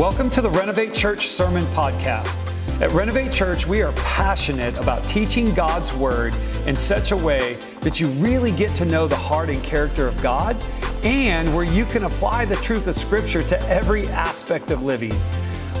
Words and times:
Welcome 0.00 0.30
to 0.30 0.40
the 0.40 0.48
Renovate 0.48 0.94
Church 0.94 1.26
Sermon 1.26 1.62
Podcast. 1.74 2.54
At 2.80 2.90
Renovate 2.92 3.30
Church, 3.30 3.66
we 3.66 3.82
are 3.82 3.92
passionate 3.92 4.74
about 4.78 5.04
teaching 5.04 5.52
God's 5.52 5.92
Word 5.92 6.34
in 6.66 6.74
such 6.74 7.12
a 7.12 7.16
way 7.18 7.52
that 7.82 8.00
you 8.00 8.08
really 8.12 8.50
get 8.50 8.74
to 8.76 8.86
know 8.86 9.06
the 9.06 9.14
heart 9.14 9.50
and 9.50 9.62
character 9.62 10.08
of 10.08 10.20
God 10.22 10.56
and 11.04 11.54
where 11.54 11.66
you 11.66 11.84
can 11.84 12.04
apply 12.04 12.46
the 12.46 12.56
truth 12.56 12.86
of 12.86 12.94
Scripture 12.94 13.42
to 13.42 13.60
every 13.68 14.08
aspect 14.08 14.70
of 14.70 14.82
living. 14.82 15.12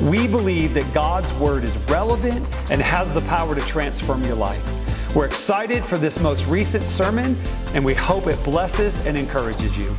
We 0.02 0.28
believe 0.28 0.74
that 0.74 0.92
God's 0.92 1.32
Word 1.32 1.64
is 1.64 1.78
relevant 1.88 2.46
and 2.70 2.82
has 2.82 3.14
the 3.14 3.22
power 3.22 3.54
to 3.54 3.64
transform 3.64 4.22
your 4.24 4.36
life. 4.36 5.16
We're 5.16 5.24
excited 5.24 5.82
for 5.82 5.96
this 5.96 6.20
most 6.20 6.46
recent 6.46 6.84
sermon, 6.84 7.38
and 7.72 7.82
we 7.82 7.94
hope 7.94 8.26
it 8.26 8.44
blesses 8.44 8.98
and 9.06 9.16
encourages 9.16 9.78
you. 9.78 9.96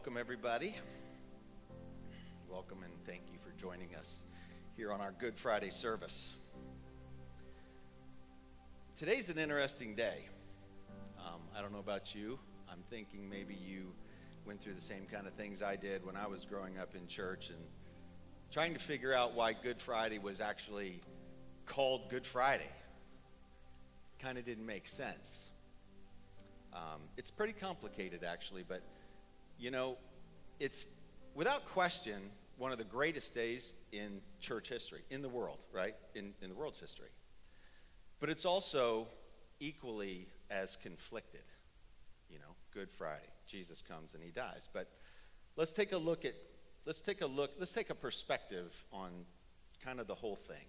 Welcome 0.00 0.16
everybody. 0.16 0.74
Welcome 2.48 2.84
and 2.84 2.92
thank 3.04 3.20
you 3.30 3.38
for 3.38 3.50
joining 3.60 3.94
us 3.96 4.24
here 4.74 4.92
on 4.92 5.02
our 5.02 5.12
Good 5.12 5.36
Friday 5.36 5.68
service. 5.68 6.36
Today's 8.96 9.28
an 9.28 9.36
interesting 9.36 9.94
day. 9.94 10.26
Um, 11.18 11.42
I 11.54 11.60
don't 11.60 11.70
know 11.70 11.80
about 11.80 12.14
you. 12.14 12.38
I'm 12.72 12.82
thinking 12.88 13.28
maybe 13.28 13.54
you 13.54 13.92
went 14.46 14.62
through 14.62 14.72
the 14.72 14.80
same 14.80 15.04
kind 15.04 15.26
of 15.26 15.34
things 15.34 15.60
I 15.60 15.76
did 15.76 16.02
when 16.06 16.16
I 16.16 16.26
was 16.26 16.46
growing 16.46 16.78
up 16.78 16.94
in 16.94 17.06
church 17.06 17.50
and 17.50 17.58
trying 18.50 18.72
to 18.72 18.80
figure 18.80 19.12
out 19.12 19.34
why 19.34 19.52
Good 19.52 19.82
Friday 19.82 20.18
was 20.18 20.40
actually 20.40 21.02
called 21.66 22.08
Good 22.08 22.24
Friday. 22.24 22.70
Kind 24.18 24.38
of 24.38 24.46
didn't 24.46 24.64
make 24.64 24.88
sense. 24.88 25.48
Um, 26.72 27.02
it's 27.18 27.30
pretty 27.30 27.52
complicated, 27.52 28.24
actually, 28.24 28.64
but 28.66 28.80
you 29.60 29.70
know, 29.70 29.98
it's 30.58 30.86
without 31.34 31.66
question 31.66 32.20
one 32.56 32.72
of 32.72 32.78
the 32.78 32.84
greatest 32.84 33.34
days 33.34 33.74
in 33.92 34.20
church 34.40 34.68
history, 34.68 35.02
in 35.10 35.22
the 35.22 35.28
world, 35.28 35.58
right? 35.72 35.94
In, 36.14 36.32
in 36.42 36.48
the 36.48 36.54
world's 36.54 36.80
history. 36.80 37.08
But 38.20 38.30
it's 38.30 38.44
also 38.44 39.06
equally 39.60 40.28
as 40.50 40.76
conflicted. 40.76 41.44
You 42.30 42.38
know, 42.38 42.54
Good 42.72 42.90
Friday, 42.90 43.28
Jesus 43.46 43.82
comes 43.86 44.14
and 44.14 44.22
he 44.22 44.30
dies. 44.30 44.68
But 44.72 44.88
let's 45.56 45.72
take 45.72 45.92
a 45.92 45.98
look 45.98 46.24
at, 46.24 46.34
let's 46.86 47.00
take 47.00 47.20
a 47.20 47.26
look, 47.26 47.52
let's 47.58 47.72
take 47.72 47.90
a 47.90 47.94
perspective 47.94 48.72
on 48.92 49.10
kind 49.84 50.00
of 50.00 50.06
the 50.06 50.14
whole 50.14 50.36
thing. 50.36 50.66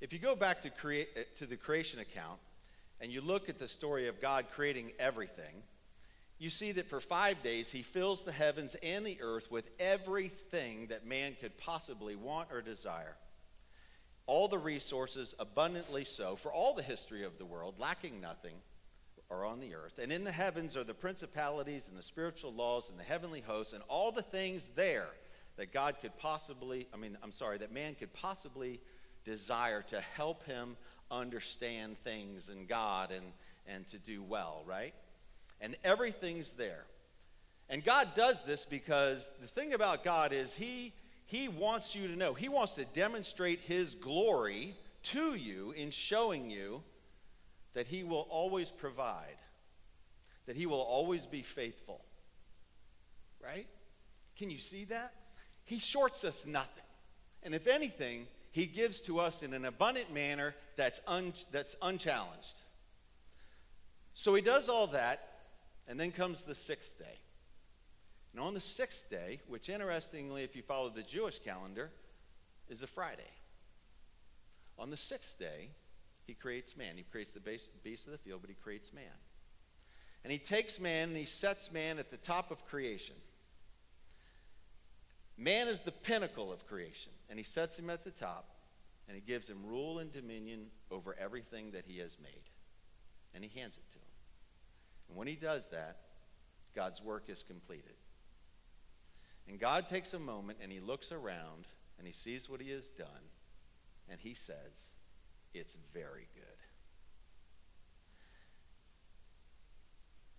If 0.00 0.12
you 0.12 0.18
go 0.18 0.34
back 0.34 0.62
to, 0.62 0.70
create, 0.70 1.36
to 1.36 1.46
the 1.46 1.56
creation 1.56 2.00
account 2.00 2.40
and 3.00 3.12
you 3.12 3.20
look 3.20 3.48
at 3.48 3.58
the 3.58 3.68
story 3.68 4.08
of 4.08 4.20
God 4.20 4.46
creating 4.50 4.92
everything, 4.98 5.62
you 6.42 6.50
see 6.50 6.72
that 6.72 6.88
for 6.88 7.00
five 7.00 7.40
days 7.44 7.70
he 7.70 7.82
fills 7.82 8.24
the 8.24 8.32
heavens 8.32 8.74
and 8.82 9.06
the 9.06 9.18
earth 9.20 9.48
with 9.48 9.70
everything 9.78 10.88
that 10.88 11.06
man 11.06 11.36
could 11.40 11.56
possibly 11.56 12.16
want 12.16 12.48
or 12.50 12.60
desire. 12.60 13.14
All 14.26 14.48
the 14.48 14.58
resources, 14.58 15.36
abundantly 15.38 16.04
so, 16.04 16.34
for 16.34 16.52
all 16.52 16.74
the 16.74 16.82
history 16.82 17.22
of 17.22 17.38
the 17.38 17.44
world, 17.44 17.76
lacking 17.78 18.20
nothing, 18.20 18.54
are 19.30 19.44
on 19.44 19.60
the 19.60 19.76
earth. 19.76 20.00
And 20.02 20.10
in 20.10 20.24
the 20.24 20.32
heavens 20.32 20.76
are 20.76 20.82
the 20.82 20.94
principalities 20.94 21.88
and 21.88 21.96
the 21.96 22.02
spiritual 22.02 22.52
laws 22.52 22.90
and 22.90 22.98
the 22.98 23.04
heavenly 23.04 23.40
hosts 23.40 23.72
and 23.72 23.84
all 23.88 24.10
the 24.10 24.22
things 24.22 24.72
there 24.74 25.10
that 25.56 25.72
God 25.72 25.96
could 26.00 26.16
possibly, 26.18 26.88
I 26.92 26.96
mean, 26.96 27.16
I'm 27.22 27.30
sorry, 27.30 27.58
that 27.58 27.72
man 27.72 27.94
could 27.94 28.12
possibly 28.12 28.80
desire 29.24 29.82
to 29.82 30.00
help 30.00 30.44
him 30.44 30.76
understand 31.08 31.98
things 32.02 32.48
and 32.48 32.66
God 32.66 33.12
and, 33.12 33.26
and 33.64 33.86
to 33.88 33.98
do 33.98 34.24
well, 34.24 34.64
right? 34.66 34.92
And 35.62 35.76
everything's 35.84 36.52
there. 36.52 36.84
And 37.70 37.82
God 37.82 38.08
does 38.14 38.42
this 38.42 38.66
because 38.66 39.30
the 39.40 39.46
thing 39.46 39.72
about 39.72 40.04
God 40.04 40.34
is 40.34 40.54
He, 40.54 40.92
he 41.24 41.48
wants 41.48 41.94
you 41.94 42.08
to 42.08 42.16
know, 42.16 42.34
He 42.34 42.50
wants 42.50 42.74
to 42.74 42.84
demonstrate 42.84 43.60
His 43.60 43.94
glory 43.94 44.76
to 45.04 45.34
you 45.34 45.72
in 45.72 45.90
showing 45.90 46.50
you 46.50 46.82
that 47.72 47.86
He 47.86 48.04
will 48.04 48.26
always 48.28 48.70
provide, 48.70 49.38
that 50.44 50.56
He 50.56 50.66
will 50.66 50.82
always 50.82 51.24
be 51.24 51.40
faithful. 51.40 52.04
Right? 53.42 53.68
Can 54.36 54.50
you 54.50 54.58
see 54.58 54.84
that? 54.86 55.14
He 55.64 55.78
shorts 55.78 56.24
us 56.24 56.44
nothing. 56.44 56.84
And 57.42 57.54
if 57.54 57.66
anything, 57.68 58.26
He 58.50 58.66
gives 58.66 59.00
to 59.02 59.20
us 59.20 59.42
in 59.42 59.54
an 59.54 59.64
abundant 59.64 60.12
manner 60.12 60.54
that's, 60.76 61.00
un, 61.06 61.32
that's 61.52 61.76
unchallenged. 61.80 62.60
So 64.14 64.34
He 64.34 64.42
does 64.42 64.68
all 64.68 64.88
that 64.88 65.31
and 65.92 66.00
then 66.00 66.10
comes 66.10 66.44
the 66.44 66.54
sixth 66.54 66.98
day. 66.98 67.18
And 68.32 68.40
on 68.40 68.54
the 68.54 68.62
sixth 68.62 69.10
day, 69.10 69.40
which 69.46 69.68
interestingly, 69.68 70.42
if 70.42 70.56
you 70.56 70.62
follow 70.62 70.88
the 70.88 71.02
Jewish 71.02 71.38
calendar, 71.38 71.90
is 72.70 72.80
a 72.80 72.86
Friday. 72.86 73.30
On 74.78 74.88
the 74.88 74.96
sixth 74.96 75.38
day, 75.38 75.68
he 76.26 76.32
creates 76.32 76.78
man. 76.78 76.96
He 76.96 77.02
creates 77.02 77.34
the 77.34 77.40
beast 77.40 78.06
of 78.06 78.12
the 78.12 78.16
field, 78.16 78.40
but 78.40 78.48
he 78.48 78.56
creates 78.56 78.90
man. 78.94 79.04
And 80.24 80.32
he 80.32 80.38
takes 80.38 80.80
man 80.80 81.10
and 81.10 81.16
he 81.18 81.26
sets 81.26 81.70
man 81.70 81.98
at 81.98 82.10
the 82.10 82.16
top 82.16 82.50
of 82.50 82.64
creation. 82.64 83.16
Man 85.36 85.68
is 85.68 85.82
the 85.82 85.92
pinnacle 85.92 86.50
of 86.50 86.66
creation, 86.66 87.12
and 87.28 87.38
he 87.38 87.44
sets 87.44 87.78
him 87.78 87.90
at 87.90 88.02
the 88.02 88.10
top, 88.10 88.48
and 89.08 89.14
he 89.14 89.20
gives 89.20 89.46
him 89.46 89.58
rule 89.62 89.98
and 89.98 90.10
dominion 90.10 90.68
over 90.90 91.14
everything 91.20 91.72
that 91.72 91.84
he 91.86 91.98
has 91.98 92.16
made. 92.18 92.48
And 93.34 93.44
he 93.44 93.60
hands 93.60 93.76
it 93.76 93.90
to 93.90 93.98
him. 93.98 94.04
And 95.12 95.18
when 95.18 95.28
he 95.28 95.34
does 95.34 95.68
that, 95.68 95.98
God's 96.74 97.02
work 97.02 97.24
is 97.28 97.42
completed. 97.42 97.96
And 99.46 99.60
God 99.60 99.86
takes 99.86 100.14
a 100.14 100.18
moment 100.18 100.60
and 100.62 100.72
he 100.72 100.80
looks 100.80 101.12
around 101.12 101.66
and 101.98 102.06
he 102.06 102.14
sees 102.14 102.48
what 102.48 102.62
he 102.62 102.70
has 102.70 102.88
done 102.88 103.28
and 104.08 104.18
he 104.18 104.32
says, 104.32 104.94
It's 105.52 105.76
very 105.92 106.28
good. 106.34 106.44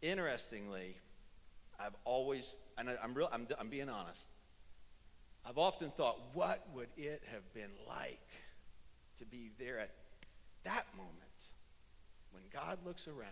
Interestingly, 0.02 0.98
I've 1.80 1.96
always, 2.04 2.58
and 2.76 2.90
I, 2.90 2.96
am 3.04 3.14
real, 3.14 3.30
I'm, 3.32 3.46
I'm 3.60 3.70
being 3.70 3.90
honest, 3.90 4.26
I've 5.46 5.60
often 5.60 5.92
thought, 5.92 6.20
what 6.34 6.66
would 6.74 6.90
it 6.98 7.22
have 7.32 7.54
been 7.54 7.70
like 7.88 8.28
to 9.20 9.26
be 9.26 9.52
there 9.60 9.78
at 9.78 9.92
that 10.64 10.88
moment 10.98 11.14
when 12.32 12.42
God 12.52 12.80
looks 12.84 13.08
around 13.08 13.30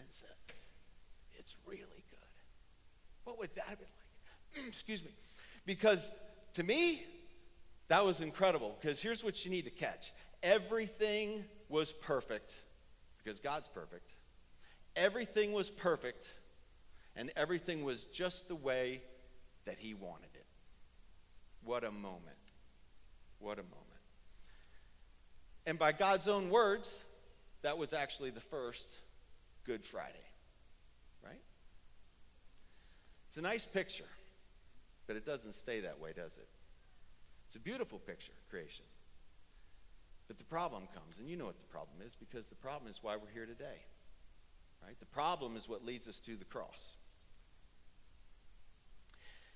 and 0.00 0.08
says, 0.10 0.61
it's 1.38 1.56
really 1.66 2.04
good. 2.10 2.18
What 3.24 3.38
would 3.38 3.54
that 3.54 3.66
have 3.66 3.78
been 3.78 3.88
like? 4.56 4.66
Excuse 4.68 5.02
me. 5.04 5.10
Because 5.66 6.10
to 6.54 6.62
me, 6.62 7.02
that 7.88 8.04
was 8.04 8.20
incredible. 8.20 8.76
Because 8.80 9.00
here's 9.00 9.22
what 9.22 9.44
you 9.44 9.50
need 9.50 9.64
to 9.64 9.70
catch 9.70 10.12
everything 10.42 11.44
was 11.68 11.92
perfect 11.92 12.56
because 13.22 13.40
God's 13.40 13.68
perfect. 13.68 14.10
Everything 14.96 15.52
was 15.52 15.70
perfect, 15.70 16.34
and 17.16 17.30
everything 17.36 17.84
was 17.84 18.04
just 18.06 18.48
the 18.48 18.54
way 18.54 19.02
that 19.64 19.78
He 19.78 19.94
wanted 19.94 20.34
it. 20.34 20.46
What 21.64 21.84
a 21.84 21.90
moment. 21.90 22.36
What 23.38 23.58
a 23.58 23.62
moment. 23.62 23.78
And 25.64 25.78
by 25.78 25.92
God's 25.92 26.28
own 26.28 26.50
words, 26.50 27.04
that 27.62 27.78
was 27.78 27.92
actually 27.92 28.30
the 28.30 28.40
first 28.40 28.88
Good 29.64 29.84
Friday. 29.84 30.31
It's 33.32 33.38
a 33.38 33.40
nice 33.40 33.64
picture, 33.64 34.04
but 35.06 35.16
it 35.16 35.24
doesn't 35.24 35.54
stay 35.54 35.80
that 35.80 35.98
way, 35.98 36.12
does 36.14 36.36
it? 36.36 36.46
It's 37.46 37.56
a 37.56 37.60
beautiful 37.60 37.98
picture, 37.98 38.34
creation. 38.50 38.84
But 40.28 40.36
the 40.36 40.44
problem 40.44 40.82
comes, 40.92 41.18
and 41.18 41.30
you 41.30 41.38
know 41.38 41.46
what 41.46 41.58
the 41.58 41.64
problem 41.64 42.02
is 42.04 42.14
because 42.14 42.48
the 42.48 42.54
problem 42.56 42.90
is 42.90 43.02
why 43.02 43.16
we're 43.16 43.32
here 43.32 43.46
today. 43.46 43.86
Right? 44.86 45.00
The 45.00 45.06
problem 45.06 45.56
is 45.56 45.66
what 45.66 45.82
leads 45.82 46.08
us 46.08 46.18
to 46.18 46.36
the 46.36 46.44
cross. 46.44 46.92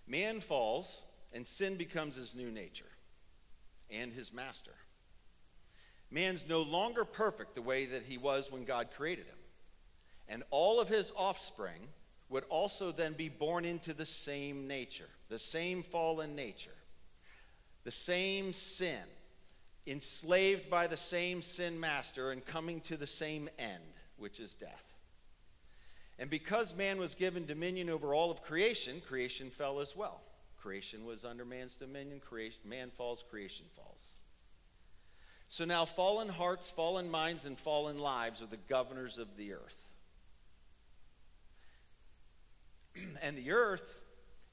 Man 0.06 0.40
falls, 0.40 1.04
and 1.34 1.46
sin 1.46 1.76
becomes 1.76 2.16
his 2.16 2.34
new 2.34 2.50
nature 2.50 2.86
and 3.90 4.10
his 4.10 4.32
master. 4.32 4.72
Man's 6.10 6.48
no 6.48 6.62
longer 6.62 7.04
perfect 7.04 7.54
the 7.54 7.60
way 7.60 7.84
that 7.84 8.04
he 8.04 8.16
was 8.16 8.50
when 8.50 8.64
God 8.64 8.88
created 8.96 9.26
him. 9.26 9.36
And 10.28 10.44
all 10.50 10.80
of 10.80 10.88
his 10.88 11.12
offspring 11.14 11.88
would 12.28 12.44
also 12.48 12.92
then 12.92 13.12
be 13.12 13.28
born 13.28 13.64
into 13.64 13.92
the 13.92 14.06
same 14.06 14.66
nature, 14.66 15.08
the 15.28 15.38
same 15.38 15.82
fallen 15.82 16.34
nature, 16.34 16.74
the 17.84 17.90
same 17.90 18.52
sin, 18.52 19.02
enslaved 19.86 20.68
by 20.68 20.86
the 20.86 20.96
same 20.96 21.40
sin 21.40 21.78
master 21.78 22.32
and 22.32 22.44
coming 22.44 22.80
to 22.80 22.96
the 22.96 23.06
same 23.06 23.48
end, 23.58 23.82
which 24.16 24.40
is 24.40 24.54
death. 24.54 24.94
And 26.18 26.30
because 26.30 26.74
man 26.74 26.98
was 26.98 27.14
given 27.14 27.46
dominion 27.46 27.90
over 27.90 28.14
all 28.14 28.30
of 28.30 28.42
creation, 28.42 29.02
creation 29.06 29.50
fell 29.50 29.80
as 29.80 29.94
well. 29.94 30.22
Creation 30.56 31.04
was 31.04 31.24
under 31.24 31.44
man's 31.44 31.76
dominion, 31.76 32.20
creation, 32.20 32.60
man 32.64 32.90
falls, 32.90 33.22
creation 33.28 33.66
falls. 33.76 34.14
So 35.48 35.64
now 35.64 35.84
fallen 35.84 36.28
hearts, 36.28 36.68
fallen 36.68 37.08
minds, 37.08 37.44
and 37.44 37.56
fallen 37.56 37.98
lives 37.98 38.42
are 38.42 38.46
the 38.46 38.56
governors 38.56 39.18
of 39.18 39.36
the 39.36 39.52
earth. 39.52 39.85
and 43.22 43.36
the 43.36 43.52
earth 43.52 43.98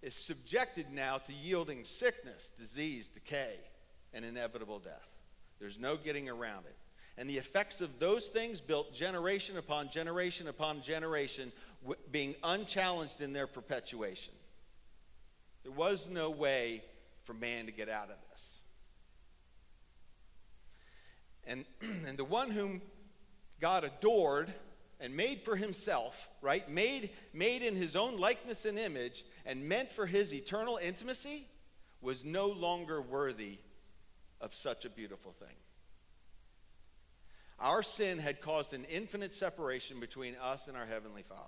is 0.01 0.15
subjected 0.15 0.91
now 0.91 1.17
to 1.17 1.33
yielding 1.33 1.85
sickness, 1.85 2.51
disease, 2.57 3.07
decay, 3.07 3.55
and 4.13 4.25
inevitable 4.25 4.79
death. 4.79 5.09
There's 5.59 5.79
no 5.79 5.95
getting 5.95 6.29
around 6.29 6.65
it. 6.65 6.75
And 7.17 7.29
the 7.29 7.37
effects 7.37 7.79
of 7.79 7.99
those 7.99 8.27
things 8.27 8.59
built 8.59 8.93
generation 8.93 9.57
upon 9.57 9.89
generation 9.89 10.47
upon 10.47 10.81
generation, 10.81 11.51
being 12.11 12.35
unchallenged 12.43 13.21
in 13.21 13.33
their 13.33 13.47
perpetuation. 13.47 14.33
There 15.63 15.71
was 15.71 16.09
no 16.09 16.29
way 16.29 16.83
for 17.23 17.33
man 17.33 17.67
to 17.67 17.71
get 17.71 17.87
out 17.87 18.09
of 18.09 18.17
this. 18.31 18.59
And, 21.45 21.65
and 22.07 22.17
the 22.17 22.25
one 22.25 22.51
whom 22.51 22.81
God 23.61 23.83
adored 23.83 24.53
and 25.03 25.17
made 25.17 25.41
for 25.41 25.57
himself, 25.57 26.29
right? 26.41 26.67
Made, 26.69 27.09
made 27.33 27.61
in 27.61 27.75
his 27.75 27.93
own 27.97 28.17
likeness 28.17 28.63
and 28.63 28.79
image 28.79 29.25
and 29.45 29.67
meant 29.67 29.91
for 29.91 30.05
his 30.05 30.33
eternal 30.33 30.79
intimacy 30.81 31.45
was 32.01 32.23
no 32.23 32.47
longer 32.47 33.01
worthy 33.01 33.57
of 34.39 34.53
such 34.53 34.85
a 34.85 34.89
beautiful 34.89 35.33
thing. 35.33 35.57
Our 37.59 37.83
sin 37.83 38.17
had 38.17 38.39
caused 38.39 38.73
an 38.73 38.85
infinite 38.85 39.33
separation 39.33 39.99
between 39.99 40.35
us 40.41 40.69
and 40.69 40.77
our 40.77 40.85
Heavenly 40.85 41.23
Father. 41.23 41.41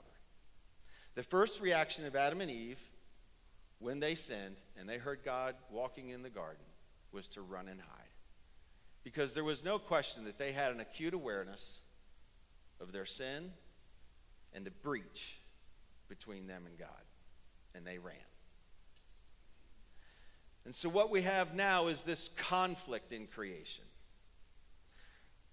The 1.15 1.23
first 1.23 1.61
reaction 1.61 2.05
of 2.05 2.13
Adam 2.13 2.41
and 2.41 2.51
Eve 2.51 2.79
when 3.79 4.01
they 4.01 4.15
sinned 4.15 4.57
and 4.77 4.87
they 4.87 4.97
heard 4.97 5.19
God 5.23 5.55
walking 5.71 6.09
in 6.09 6.23
the 6.23 6.29
garden 6.29 6.65
was 7.13 7.29
to 7.29 7.41
run 7.41 7.69
and 7.69 7.79
hide. 7.79 8.09
Because 9.05 9.33
there 9.33 9.45
was 9.45 9.63
no 9.63 9.79
question 9.79 10.25
that 10.25 10.37
they 10.37 10.51
had 10.51 10.73
an 10.73 10.81
acute 10.81 11.13
awareness 11.13 11.79
of 12.79 12.91
their 12.91 13.05
sin 13.05 13.51
and 14.53 14.65
the 14.65 14.71
breach 14.71 15.39
between 16.07 16.47
them 16.47 16.63
and 16.65 16.77
God. 16.77 16.89
And 17.73 17.85
they 17.85 17.97
ran. 17.97 18.15
And 20.63 20.73
so, 20.73 20.89
what 20.89 21.11
we 21.11 21.21
have 21.23 21.53
now 21.53 21.87
is 21.87 22.01
this 22.01 22.29
conflict 22.37 23.11
in 23.11 23.27
creation. 23.27 23.83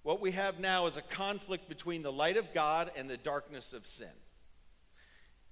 What 0.03 0.21
we 0.21 0.33
have 0.33 0.59
now 0.59 0.87
is 0.87 0.97
a 0.97 1.03
conflict 1.03 1.69
between 1.69 2.03
the 2.03 2.13
light 2.13 2.37
of 2.37 2.55
God 2.55 2.91
and 2.97 3.11
the 3.11 3.17
darkness 3.17 3.73
of 3.73 3.87
sin. 3.87 4.07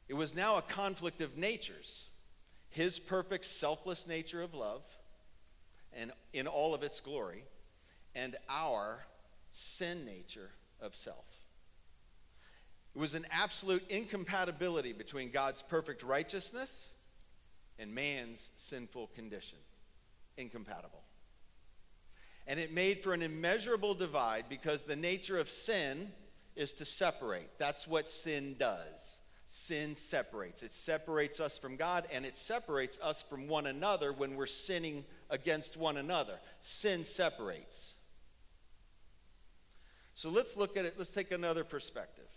It 0.08 0.14
was 0.14 0.34
now 0.34 0.58
a 0.58 0.62
conflict 0.62 1.20
of 1.20 1.36
natures 1.36 2.08
his 2.70 2.98
perfect, 2.98 3.44
selfless 3.44 4.06
nature 4.06 4.40
of 4.40 4.54
love 4.54 4.82
and 5.92 6.12
in 6.32 6.46
all 6.46 6.72
of 6.72 6.84
its 6.84 7.00
glory, 7.00 7.44
and 8.14 8.36
our 8.48 9.04
sin 9.50 10.04
nature 10.04 10.50
of 10.80 10.94
self. 10.94 11.24
It 12.94 12.98
was 12.98 13.14
an 13.14 13.26
absolute 13.30 13.84
incompatibility 13.88 14.92
between 14.92 15.30
God's 15.30 15.62
perfect 15.62 16.02
righteousness 16.02 16.92
and 17.78 17.94
man's 17.94 18.50
sinful 18.56 19.08
condition. 19.08 19.58
Incompatible. 20.36 21.02
And 22.46 22.58
it 22.58 22.72
made 22.72 23.02
for 23.02 23.12
an 23.12 23.22
immeasurable 23.22 23.94
divide 23.94 24.46
because 24.48 24.82
the 24.82 24.96
nature 24.96 25.38
of 25.38 25.48
sin 25.48 26.10
is 26.56 26.72
to 26.74 26.84
separate. 26.84 27.58
That's 27.58 27.86
what 27.86 28.10
sin 28.10 28.56
does. 28.58 29.20
Sin 29.46 29.94
separates. 29.94 30.62
It 30.62 30.72
separates 30.72 31.40
us 31.40 31.58
from 31.58 31.76
God 31.76 32.06
and 32.12 32.26
it 32.26 32.36
separates 32.36 32.98
us 33.02 33.22
from 33.22 33.48
one 33.48 33.66
another 33.66 34.12
when 34.12 34.36
we're 34.36 34.46
sinning 34.46 35.04
against 35.28 35.76
one 35.76 35.96
another. 35.96 36.38
Sin 36.60 37.04
separates. 37.04 37.94
So 40.14 40.28
let's 40.28 40.56
look 40.56 40.76
at 40.76 40.84
it, 40.84 40.94
let's 40.98 41.12
take 41.12 41.30
another 41.30 41.64
perspective. 41.64 42.29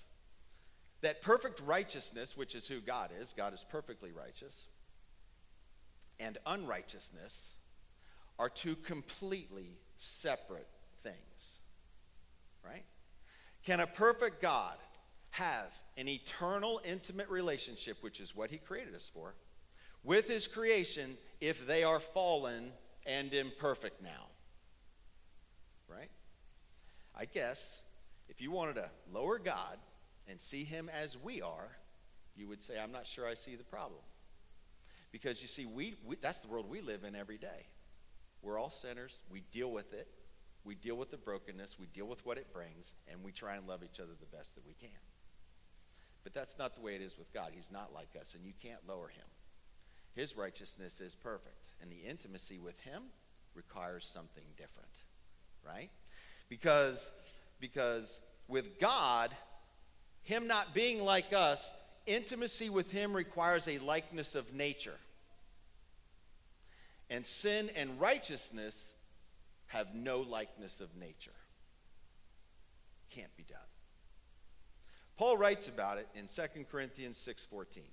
That 1.04 1.22
perfect 1.22 1.60
righteousness, 1.60 2.38
which 2.38 2.56
is 2.56 2.66
who 2.66 2.80
God 2.80 3.12
is, 3.20 3.34
God 3.36 3.54
is 3.54 3.66
perfectly 3.70 4.14
righteous, 4.14 4.68
and 6.18 6.38
unrighteousness 6.46 7.56
are 8.40 8.48
two 8.48 8.78
completely 8.78 9.78
separate 9.98 10.70
things. 11.04 11.60
Right? 12.66 12.86
Can 13.66 13.82
a 13.82 13.88
perfect 13.88 14.42
God 14.42 14.78
have 15.32 15.74
an 15.98 16.08
eternal, 16.08 16.80
intimate 16.86 17.30
relationship, 17.30 17.98
which 18.00 18.22
is 18.22 18.34
what 18.34 18.50
He 18.50 18.58
created 18.58 18.96
us 18.96 19.12
for, 19.14 19.36
with 20.06 20.30
His 20.30 20.48
creation 20.48 21.18
if 21.42 21.68
they 21.68 21.84
are 21.84 22.00
fallen 22.00 22.72
and 23.06 23.34
imperfect 23.34 24.02
now? 24.02 24.28
Right? 25.90 26.10
I 27.14 27.26
guess 27.26 27.82
if 28.30 28.40
you 28.40 28.52
wanted 28.52 28.76
to 28.76 28.90
lower 29.12 29.38
God 29.38 29.78
and 30.28 30.40
see 30.40 30.64
Him 30.64 30.90
as 30.90 31.18
we 31.18 31.42
are, 31.42 31.70
you 32.36 32.48
would 32.48 32.62
say, 32.62 32.80
I'm 32.80 32.92
not 32.92 33.06
sure 33.08 33.28
I 33.28 33.34
see 33.34 33.56
the 33.56 33.64
problem. 33.64 34.02
Because 35.12 35.42
you 35.42 35.48
see, 35.48 35.66
we, 35.66 35.96
we, 36.06 36.16
that's 36.16 36.40
the 36.40 36.48
world 36.48 36.70
we 36.70 36.82
live 36.82 37.04
in 37.04 37.16
every 37.16 37.38
day. 37.38 37.68
We're 38.42 38.58
all 38.58 38.72
sinners. 38.72 39.22
We 39.30 39.44
deal 39.52 39.72
with 39.72 39.94
it. 39.94 40.08
We 40.66 40.76
deal 40.76 40.96
with 40.96 41.12
the 41.12 41.18
brokenness. 41.18 41.78
We 41.80 41.86
deal 41.88 42.08
with 42.08 42.26
what 42.26 42.38
it 42.38 42.52
brings. 42.52 42.94
And 43.12 43.24
we 43.24 43.32
try 43.32 43.56
and 43.56 43.68
love 43.68 43.84
each 43.84 44.00
other 44.00 44.14
the 44.20 44.36
best 44.36 44.56
that 44.56 44.66
we 44.66 44.74
can. 44.74 44.90
But 46.24 46.34
that's 46.34 46.58
not 46.58 46.74
the 46.76 46.82
way 46.82 46.96
it 46.96 47.02
is 47.02 47.18
with 47.18 47.32
God. 47.34 47.52
He's 47.54 47.72
not 47.72 47.94
like 47.94 48.16
us, 48.20 48.34
and 48.34 48.46
you 48.46 48.54
can't 48.62 48.80
lower 48.88 49.10
him. 49.10 49.26
His 50.16 50.38
righteousness 50.38 51.02
is 51.02 51.16
perfect. 51.16 51.74
And 51.82 51.92
the 51.92 52.08
intimacy 52.10 52.60
with 52.60 52.80
him 52.82 53.04
requires 53.54 54.06
something 54.06 54.46
different, 54.58 54.90
right? 55.66 55.90
Because, 56.50 57.12
because 57.60 58.20
with 58.48 58.80
God, 58.80 59.32
him 60.24 60.48
not 60.48 60.74
being 60.74 61.04
like 61.04 61.34
us, 61.34 61.70
intimacy 62.06 62.70
with 62.70 62.92
him 62.92 63.14
requires 63.14 63.68
a 63.68 63.78
likeness 63.80 64.36
of 64.36 64.54
nature. 64.54 64.98
And 67.10 67.26
sin 67.26 67.70
and 67.76 68.00
righteousness 68.00 68.96
have 69.68 69.94
no 69.94 70.22
likeness 70.22 70.82
of 70.82 70.96
nature. 70.96 71.32
Can't 73.10 73.36
be 73.36 73.44
done. 73.44 73.60
Paul 75.18 75.38
writes 75.38 75.68
about 75.68 75.98
it 76.00 76.08
in 76.16 76.28
2 76.28 76.66
Corinthians 76.70 77.18
6:14. 77.18 77.84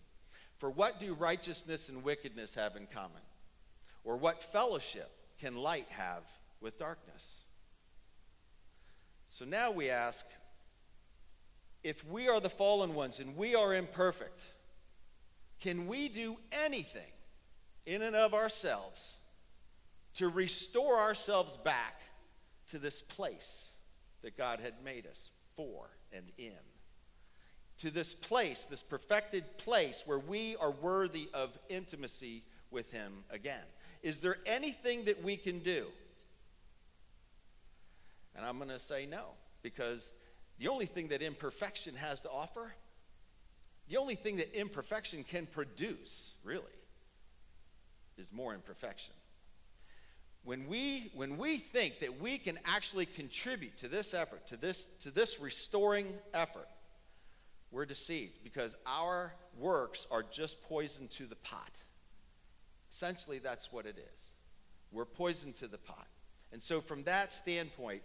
For 0.56 0.70
what 0.70 0.98
do 0.98 1.14
righteousness 1.14 1.88
and 1.88 2.02
wickedness 2.02 2.54
have 2.54 2.76
in 2.76 2.86
common? 2.86 3.22
Or 4.04 4.16
what 4.16 4.42
fellowship 4.42 5.10
can 5.38 5.56
light 5.56 5.88
have 5.90 6.22
with 6.60 6.78
darkness? 6.78 7.40
So 9.28 9.44
now 9.44 9.70
we 9.70 9.90
ask 9.90 10.26
if 11.82 12.06
we 12.06 12.28
are 12.28 12.40
the 12.40 12.50
fallen 12.50 12.94
ones 12.94 13.20
and 13.20 13.36
we 13.36 13.54
are 13.54 13.74
imperfect, 13.74 14.40
can 15.60 15.86
we 15.86 16.08
do 16.08 16.36
anything 16.52 17.12
in 17.86 18.02
and 18.02 18.16
of 18.16 18.34
ourselves 18.34 19.16
to 20.14 20.28
restore 20.28 20.98
ourselves 20.98 21.56
back 21.58 22.00
to 22.68 22.78
this 22.78 23.00
place 23.00 23.70
that 24.22 24.36
God 24.36 24.60
had 24.60 24.74
made 24.84 25.06
us 25.06 25.30
for 25.56 25.88
and 26.12 26.24
in? 26.38 26.52
To 27.78 27.90
this 27.90 28.14
place, 28.14 28.64
this 28.64 28.82
perfected 28.82 29.56
place 29.56 30.02
where 30.04 30.18
we 30.18 30.56
are 30.56 30.70
worthy 30.70 31.30
of 31.32 31.58
intimacy 31.70 32.42
with 32.70 32.90
Him 32.92 33.24
again. 33.30 33.64
Is 34.02 34.20
there 34.20 34.36
anything 34.44 35.06
that 35.06 35.22
we 35.22 35.36
can 35.36 35.60
do? 35.60 35.86
And 38.36 38.44
I'm 38.44 38.58
going 38.58 38.68
to 38.70 38.78
say 38.78 39.06
no, 39.06 39.24
because 39.62 40.14
the 40.60 40.68
only 40.68 40.86
thing 40.86 41.08
that 41.08 41.22
imperfection 41.22 41.94
has 41.96 42.20
to 42.20 42.30
offer, 42.30 42.72
the 43.88 43.96
only 43.96 44.14
thing 44.14 44.36
that 44.36 44.54
imperfection 44.54 45.24
can 45.24 45.46
produce, 45.46 46.34
really, 46.44 46.62
is 48.18 48.30
more 48.32 48.54
imperfection. 48.54 49.14
when 50.44 50.66
we 50.68 51.10
when 51.14 51.38
we 51.38 51.56
think 51.58 52.00
that 52.00 52.20
we 52.20 52.38
can 52.38 52.58
actually 52.66 53.06
contribute 53.06 53.76
to 53.78 53.88
this 53.88 54.14
effort 54.14 54.46
to 54.46 54.56
this 54.56 54.88
to 55.00 55.10
this 55.10 55.40
restoring 55.40 56.06
effort 56.32 56.68
we're 57.70 57.86
deceived 57.86 58.42
because 58.42 58.74
our 58.86 59.32
works 59.58 60.06
are 60.10 60.24
just 60.24 60.60
poison 60.62 61.06
to 61.08 61.26
the 61.26 61.36
pot. 61.36 61.70
Essentially 62.90 63.38
that's 63.38 63.70
what 63.72 63.86
it 63.86 63.96
is. 64.14 64.32
We're 64.90 65.04
poison 65.04 65.52
to 65.54 65.68
the 65.68 65.78
pot. 65.78 66.08
And 66.52 66.62
so 66.62 66.80
from 66.80 67.04
that 67.04 67.32
standpoint 67.32 68.02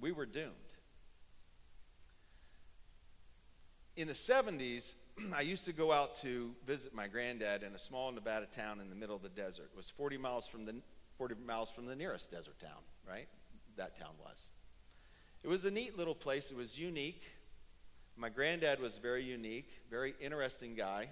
we 0.00 0.12
were 0.12 0.26
doomed 0.26 0.71
in 3.96 4.08
the 4.08 4.14
70s 4.14 4.94
I 5.34 5.42
used 5.42 5.64
to 5.66 5.72
go 5.72 5.92
out 5.92 6.16
to 6.16 6.52
visit 6.66 6.94
my 6.94 7.08
granddad 7.08 7.62
in 7.62 7.74
a 7.74 7.78
small 7.78 8.10
Nevada 8.12 8.46
town 8.46 8.80
in 8.80 8.88
the 8.88 8.96
middle 8.96 9.16
of 9.16 9.22
the 9.22 9.28
desert. 9.28 9.70
It 9.72 9.76
was 9.76 9.90
40 9.90 10.16
miles 10.18 10.46
from 10.46 10.64
the 10.64 10.74
40 11.18 11.34
miles 11.46 11.70
from 11.70 11.86
the 11.86 11.94
nearest 11.94 12.30
desert 12.30 12.58
town, 12.58 12.80
right? 13.08 13.28
That 13.76 13.98
town 13.98 14.14
was. 14.18 14.48
It 15.42 15.48
was 15.48 15.64
a 15.64 15.70
neat 15.70 15.96
little 15.96 16.14
place. 16.14 16.50
It 16.50 16.56
was 16.56 16.78
unique. 16.78 17.22
My 18.16 18.28
granddad 18.28 18.80
was 18.80 18.96
very 18.96 19.22
unique, 19.22 19.68
very 19.90 20.14
interesting 20.20 20.74
guy. 20.74 21.08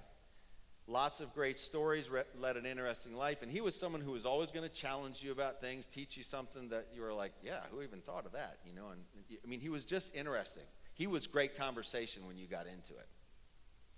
Lots 0.87 1.21
of 1.21 1.33
great 1.35 1.59
stories, 1.59 2.09
led 2.39 2.57
an 2.57 2.67
interesting 2.67 3.15
life. 3.15 3.43
And 3.43 3.51
he 3.51 3.61
was 3.61 3.79
someone 3.79 4.01
who 4.01 4.13
was 4.13 4.27
always 4.27 4.51
going 4.51 4.69
to 4.69 4.75
challenge 4.75 5.23
you 5.23 5.31
about 5.31 5.61
things, 5.61 5.87
teach 5.87 6.17
you 6.17 6.25
something 6.25 6.71
that 6.71 6.89
you 6.95 7.03
were 7.03 7.13
like, 7.13 7.33
yeah, 7.43 7.61
who 7.71 7.83
even 7.83 8.01
thought 8.01 8.27
of 8.27 8.33
that? 8.33 8.59
You 8.67 8.75
know, 8.75 8.89
and 8.89 9.03
I 9.45 9.47
mean, 9.47 9.61
he 9.61 9.69
was 9.69 9.85
just 9.85 10.15
interesting. 10.15 10.65
He 11.01 11.07
was 11.07 11.27
great 11.27 11.57
conversation 11.57 12.27
when 12.27 12.37
you 12.37 12.47
got 12.47 12.67
into 12.67 12.93
it. 12.93 13.09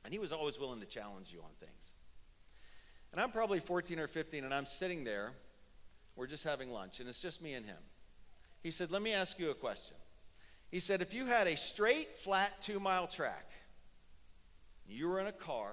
And 0.04 0.12
he 0.12 0.20
was 0.20 0.30
always 0.30 0.60
willing 0.60 0.78
to 0.78 0.86
challenge 0.86 1.32
you 1.32 1.40
on 1.40 1.50
things. 1.58 1.94
And 3.10 3.20
I'm 3.20 3.32
probably 3.32 3.58
14 3.58 3.98
or 3.98 4.06
15, 4.06 4.44
and 4.44 4.54
I'm 4.54 4.66
sitting 4.66 5.02
there. 5.02 5.32
We're 6.14 6.28
just 6.28 6.44
having 6.44 6.70
lunch, 6.70 7.00
and 7.00 7.08
it's 7.08 7.20
just 7.20 7.42
me 7.42 7.54
and 7.54 7.66
him. 7.66 7.78
He 8.62 8.70
said, 8.70 8.92
Let 8.92 9.02
me 9.02 9.12
ask 9.14 9.40
you 9.40 9.50
a 9.50 9.54
question. 9.54 9.96
He 10.70 10.78
said, 10.78 11.02
If 11.02 11.12
you 11.12 11.26
had 11.26 11.48
a 11.48 11.56
straight, 11.56 12.16
flat, 12.16 12.62
two 12.62 12.78
mile 12.78 13.08
track, 13.08 13.50
you 14.86 15.08
were 15.08 15.18
in 15.18 15.26
a 15.26 15.32
car, 15.32 15.72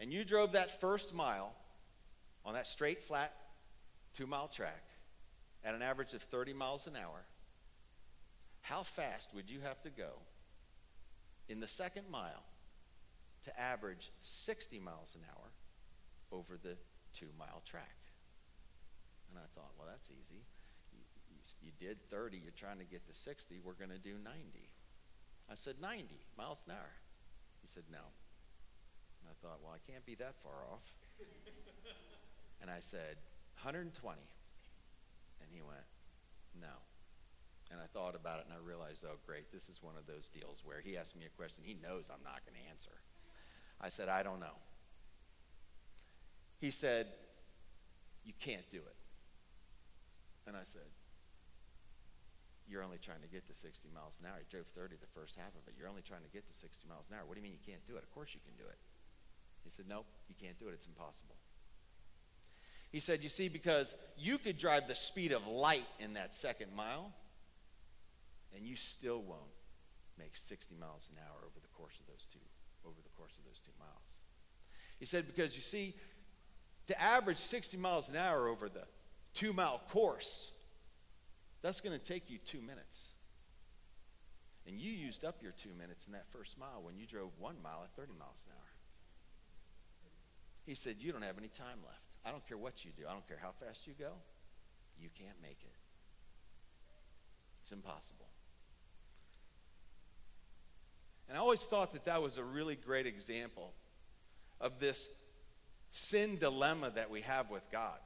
and 0.00 0.12
you 0.12 0.24
drove 0.24 0.50
that 0.50 0.80
first 0.80 1.14
mile 1.14 1.52
on 2.44 2.54
that 2.54 2.66
straight, 2.66 3.04
flat, 3.04 3.32
two 4.14 4.26
mile 4.26 4.48
track 4.48 4.82
at 5.62 5.76
an 5.76 5.82
average 5.82 6.12
of 6.12 6.22
30 6.22 6.54
miles 6.54 6.88
an 6.88 6.96
hour, 6.96 7.24
how 8.68 8.82
fast 8.82 9.34
would 9.34 9.48
you 9.48 9.60
have 9.60 9.80
to 9.82 9.90
go 9.90 10.20
in 11.48 11.60
the 11.60 11.68
second 11.68 12.04
mile 12.10 12.44
to 13.42 13.60
average 13.60 14.12
60 14.20 14.78
miles 14.78 15.16
an 15.16 15.22
hour 15.30 15.48
over 16.30 16.58
the 16.60 16.76
two 17.14 17.32
mile 17.38 17.62
track. 17.64 17.96
And 19.30 19.38
I 19.38 19.48
thought, 19.54 19.72
well, 19.78 19.88
that's 19.88 20.10
easy. 20.10 20.44
You, 20.92 21.00
you, 21.30 21.40
you 21.62 21.72
did 21.78 22.10
30, 22.10 22.38
you're 22.38 22.52
trying 22.52 22.78
to 22.78 22.84
get 22.84 23.06
to 23.06 23.14
60, 23.14 23.60
we're 23.64 23.72
going 23.72 23.90
to 23.90 23.98
do 23.98 24.16
90. 24.22 24.68
I 25.50 25.54
said, 25.54 25.76
90 25.80 26.04
miles 26.36 26.64
an 26.66 26.72
hour. 26.72 26.92
He 27.62 27.68
said, 27.68 27.84
no. 27.90 28.04
And 29.22 29.32
I 29.32 29.34
thought, 29.40 29.60
well, 29.64 29.72
I 29.72 29.80
can't 29.90 30.04
be 30.04 30.14
that 30.16 30.36
far 30.42 30.68
off. 30.70 30.84
and 32.60 32.70
I 32.70 32.80
said, 32.80 33.16
120. 33.64 33.96
And 35.40 35.48
he 35.50 35.62
went, 35.62 35.88
no. 36.60 36.87
And 37.70 37.80
I 37.80 37.86
thought 37.92 38.14
about 38.14 38.40
it 38.40 38.46
and 38.48 38.54
I 38.56 38.60
realized, 38.64 39.04
oh, 39.04 39.20
great, 39.26 39.52
this 39.52 39.68
is 39.68 39.82
one 39.82 39.94
of 39.98 40.06
those 40.06 40.28
deals 40.28 40.62
where 40.64 40.80
he 40.80 40.96
asked 40.96 41.16
me 41.16 41.26
a 41.26 41.36
question 41.36 41.64
he 41.64 41.76
knows 41.76 42.08
I'm 42.08 42.24
not 42.24 42.40
going 42.48 42.56
to 42.56 42.70
answer. 42.70 42.96
I 43.80 43.90
said, 43.90 44.08
I 44.08 44.22
don't 44.22 44.40
know. 44.40 44.56
He 46.58 46.70
said, 46.70 47.06
You 48.24 48.32
can't 48.40 48.68
do 48.70 48.78
it. 48.78 48.96
And 50.46 50.56
I 50.56 50.64
said, 50.64 50.90
You're 52.66 52.82
only 52.82 52.98
trying 52.98 53.22
to 53.22 53.28
get 53.28 53.46
to 53.46 53.54
60 53.54 53.88
miles 53.94 54.18
an 54.20 54.26
hour. 54.26 54.38
He 54.38 54.46
drove 54.50 54.66
30 54.74 54.96
the 54.96 55.06
first 55.14 55.36
half 55.36 55.54
of 55.54 55.62
it. 55.68 55.74
You're 55.78 55.88
only 55.88 56.02
trying 56.02 56.22
to 56.22 56.32
get 56.32 56.46
to 56.50 56.54
60 56.54 56.88
miles 56.88 57.06
an 57.10 57.16
hour. 57.16 57.26
What 57.26 57.34
do 57.34 57.40
you 57.40 57.46
mean 57.46 57.54
you 57.54 57.64
can't 57.64 57.86
do 57.86 57.96
it? 57.96 58.02
Of 58.02 58.10
course 58.10 58.34
you 58.34 58.40
can 58.44 58.56
do 58.58 58.68
it. 58.68 58.78
He 59.62 59.70
said, 59.70 59.86
Nope, 59.88 60.06
you 60.28 60.34
can't 60.34 60.58
do 60.58 60.66
it. 60.68 60.74
It's 60.74 60.86
impossible. 60.86 61.36
He 62.90 63.00
said, 63.00 63.22
You 63.22 63.28
see, 63.28 63.48
because 63.48 63.94
you 64.16 64.38
could 64.38 64.58
drive 64.58 64.88
the 64.88 64.96
speed 64.96 65.30
of 65.32 65.46
light 65.46 65.86
in 66.00 66.14
that 66.14 66.34
second 66.34 66.74
mile, 66.74 67.12
and 68.54 68.66
you 68.66 68.76
still 68.76 69.20
won't 69.22 69.54
make 70.18 70.36
60 70.36 70.74
miles 70.74 71.08
an 71.12 71.18
hour 71.18 71.44
over 71.46 71.60
the 71.60 71.68
course 71.68 72.00
of 72.00 72.06
those 72.06 72.26
two 72.32 72.40
over 72.86 73.00
the 73.02 73.10
course 73.10 73.36
of 73.36 73.44
those 73.44 73.60
two 73.60 73.72
miles. 73.78 74.20
He 74.98 75.06
said, 75.06 75.26
because 75.26 75.54
you 75.54 75.62
see, 75.62 75.94
to 76.86 77.00
average 77.00 77.36
60 77.36 77.76
miles 77.76 78.08
an 78.08 78.16
hour 78.16 78.48
over 78.48 78.68
the 78.68 78.84
two 79.34 79.52
mile 79.52 79.80
course, 79.90 80.52
that's 81.62 81.80
going 81.80 81.98
to 81.98 82.04
take 82.04 82.30
you 82.30 82.38
two 82.38 82.60
minutes. 82.60 83.10
And 84.66 84.78
you 84.78 84.90
used 84.90 85.24
up 85.24 85.42
your 85.42 85.52
two 85.52 85.72
minutes 85.78 86.06
in 86.06 86.12
that 86.12 86.26
first 86.30 86.58
mile 86.58 86.80
when 86.82 86.96
you 86.96 87.06
drove 87.06 87.30
one 87.38 87.56
mile 87.62 87.80
at 87.84 87.94
30 87.96 88.12
miles 88.18 88.44
an 88.46 88.52
hour. 88.52 88.68
He 90.66 90.74
said, 90.74 90.96
You 90.98 91.12
don't 91.12 91.22
have 91.22 91.38
any 91.38 91.48
time 91.48 91.78
left. 91.86 92.02
I 92.24 92.30
don't 92.30 92.46
care 92.46 92.58
what 92.58 92.84
you 92.84 92.90
do, 92.96 93.04
I 93.08 93.12
don't 93.12 93.26
care 93.26 93.38
how 93.40 93.52
fast 93.64 93.86
you 93.86 93.94
go, 93.98 94.12
you 95.00 95.08
can't 95.18 95.40
make 95.40 95.58
it. 95.62 95.76
It's 97.62 97.72
impossible. 97.72 98.27
And 101.28 101.36
I 101.36 101.40
always 101.40 101.64
thought 101.64 101.92
that 101.92 102.06
that 102.06 102.22
was 102.22 102.38
a 102.38 102.44
really 102.44 102.76
great 102.76 103.06
example 103.06 103.72
of 104.60 104.80
this 104.80 105.08
sin 105.90 106.38
dilemma 106.38 106.90
that 106.94 107.10
we 107.10 107.20
have 107.22 107.50
with 107.50 107.62
God. 107.70 107.98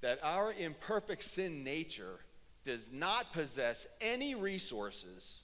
That 0.00 0.18
our 0.22 0.52
imperfect 0.52 1.22
sin 1.22 1.64
nature 1.64 2.20
does 2.64 2.90
not 2.92 3.32
possess 3.32 3.86
any 4.00 4.34
resources 4.34 5.42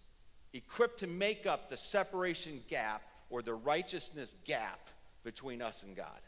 equipped 0.52 1.00
to 1.00 1.06
make 1.06 1.46
up 1.46 1.70
the 1.70 1.76
separation 1.76 2.62
gap 2.68 3.02
or 3.30 3.42
the 3.42 3.54
righteousness 3.54 4.34
gap 4.44 4.88
between 5.24 5.62
us 5.62 5.82
and 5.82 5.96
God. 5.96 6.20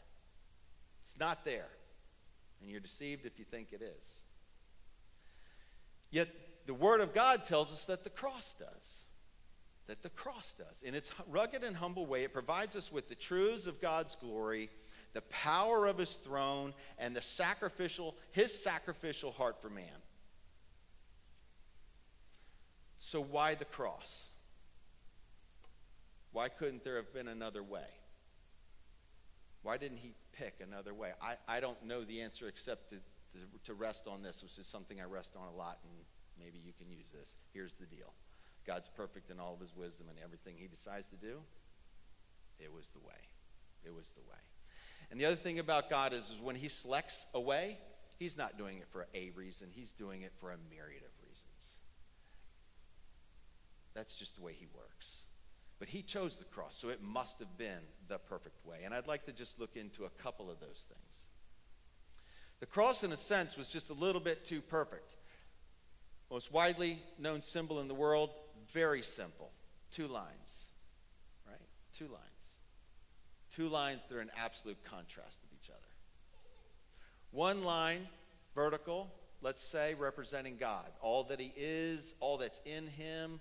It's 1.03 1.19
not 1.19 1.45
there. 1.45 1.67
And 2.61 2.69
you're 2.69 2.79
deceived 2.79 3.25
if 3.25 3.37
you 3.37 3.45
think 3.45 3.73
it 3.73 3.81
is. 3.81 4.21
Yet 6.09 6.29
the 6.65 6.73
Word 6.73 7.01
of 7.01 7.13
God 7.13 7.43
tells 7.43 7.71
us 7.71 7.85
that 7.85 8.03
the 8.03 8.09
cross 8.09 8.55
does 8.57 9.04
that 9.87 10.01
the 10.01 10.09
cross 10.09 10.53
does. 10.57 10.81
In 10.81 10.95
its 10.95 11.11
rugged 11.27 11.63
and 11.63 11.75
humble 11.75 12.05
way, 12.05 12.23
it 12.23 12.33
provides 12.33 12.75
us 12.75 12.91
with 12.91 13.07
the 13.07 13.15
truths 13.15 13.67
of 13.67 13.81
God's 13.81 14.15
glory, 14.15 14.69
the 15.13 15.21
power 15.21 15.85
of 15.85 15.97
his 15.97 16.13
throne, 16.13 16.73
and 16.97 17.15
the 17.15 17.21
sacrificial, 17.21 18.15
his 18.31 18.57
sacrificial 18.57 19.31
heart 19.31 19.61
for 19.61 19.69
man. 19.69 19.85
So 22.99 23.21
why 23.21 23.55
the 23.55 23.65
cross? 23.65 24.29
Why 26.31 26.49
couldn't 26.49 26.83
there 26.83 26.97
have 26.97 27.13
been 27.13 27.27
another 27.27 27.63
way? 27.63 27.85
Why 29.61 29.77
didn't 29.77 29.97
he 29.97 30.13
pick 30.33 30.55
another 30.61 30.93
way? 30.93 31.11
I, 31.21 31.35
I 31.47 31.59
don't 31.59 31.83
know 31.85 32.03
the 32.03 32.21
answer 32.21 32.47
except 32.47 32.89
to, 32.89 32.95
to, 32.95 33.39
to 33.65 33.73
rest 33.73 34.07
on 34.07 34.21
this, 34.21 34.43
which 34.43 34.57
is 34.57 34.67
something 34.67 34.99
I 34.99 35.05
rest 35.05 35.35
on 35.35 35.47
a 35.47 35.55
lot, 35.55 35.79
and 35.83 35.91
maybe 36.39 36.59
you 36.63 36.73
can 36.77 36.89
use 36.89 37.09
this. 37.11 37.35
Here's 37.53 37.75
the 37.75 37.85
deal 37.85 38.13
God's 38.65 38.89
perfect 38.89 39.29
in 39.29 39.39
all 39.39 39.53
of 39.53 39.59
his 39.59 39.75
wisdom 39.75 40.07
and 40.09 40.17
everything 40.23 40.55
he 40.57 40.67
decides 40.67 41.09
to 41.09 41.15
do, 41.15 41.39
it 42.59 42.73
was 42.73 42.89
the 42.89 42.99
way. 42.99 43.29
It 43.83 43.93
was 43.93 44.11
the 44.11 44.21
way. 44.21 44.39
And 45.11 45.19
the 45.19 45.25
other 45.25 45.35
thing 45.35 45.59
about 45.59 45.89
God 45.89 46.13
is, 46.13 46.31
is 46.31 46.41
when 46.41 46.55
he 46.55 46.67
selects 46.67 47.25
a 47.33 47.39
way, 47.39 47.77
he's 48.17 48.37
not 48.37 48.57
doing 48.57 48.77
it 48.77 48.87
for 48.89 49.07
a 49.13 49.29
reason, 49.31 49.69
he's 49.71 49.91
doing 49.91 50.23
it 50.23 50.33
for 50.39 50.51
a 50.51 50.57
myriad 50.69 51.03
of 51.03 51.11
reasons. 51.21 51.75
That's 53.93 54.15
just 54.15 54.35
the 54.35 54.41
way 54.41 54.53
he 54.53 54.67
works. 54.75 55.21
But 55.77 55.89
he 55.89 56.01
chose 56.01 56.37
the 56.37 56.45
cross, 56.45 56.75
so 56.75 56.89
it 56.89 57.03
must 57.03 57.39
have 57.39 57.57
been 57.57 57.81
the 58.07 58.17
perfect 58.17 58.65
way. 58.65 58.79
And 58.85 58.93
I'd 58.93 59.07
like 59.07 59.25
to 59.25 59.33
just 59.33 59.59
look 59.59 59.75
into 59.75 60.05
a 60.05 60.09
couple 60.09 60.49
of 60.49 60.59
those 60.59 60.87
things. 60.87 61.25
The 62.59 62.65
cross, 62.65 63.03
in 63.03 63.11
a 63.11 63.17
sense, 63.17 63.57
was 63.57 63.69
just 63.69 63.89
a 63.89 63.93
little 63.93 64.21
bit 64.21 64.45
too 64.45 64.61
perfect. 64.61 65.17
Most 66.31 66.51
widely 66.51 67.03
known 67.19 67.41
symbol 67.41 67.79
in 67.81 67.87
the 67.87 67.93
world, 67.93 68.31
very 68.71 69.01
simple. 69.01 69.51
Two 69.91 70.07
lines, 70.07 70.65
right? 71.47 71.59
Two 71.93 72.05
lines. 72.05 72.21
Two 73.55 73.69
lines 73.69 74.03
that 74.05 74.17
are 74.17 74.21
in 74.21 74.31
absolute 74.37 74.83
contrast 74.83 75.43
of 75.43 75.49
each 75.53 75.69
other. 75.69 75.79
One 77.31 77.63
line, 77.63 78.07
vertical, 78.53 79.11
let's 79.41 79.63
say, 79.63 79.93
representing 79.93 80.57
God. 80.57 80.87
All 81.01 81.23
that 81.25 81.39
He 81.39 81.53
is, 81.55 82.13
all 82.19 82.37
that's 82.37 82.59
in 82.65 82.87
Him, 82.87 83.39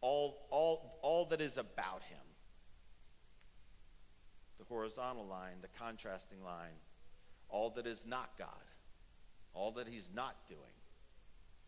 all, 0.00 0.46
all, 0.50 0.98
all 1.02 1.24
that 1.26 1.40
is 1.40 1.56
about 1.56 2.02
Him. 2.04 2.18
The 4.58 4.64
horizontal 4.64 5.26
line, 5.26 5.56
the 5.60 5.68
contrasting 5.78 6.42
line, 6.44 6.76
all 7.48 7.70
that 7.70 7.86
is 7.86 8.06
not 8.06 8.30
God, 8.38 8.48
all 9.54 9.72
that 9.72 9.88
He's 9.88 10.08
not 10.14 10.36
doing, 10.46 10.60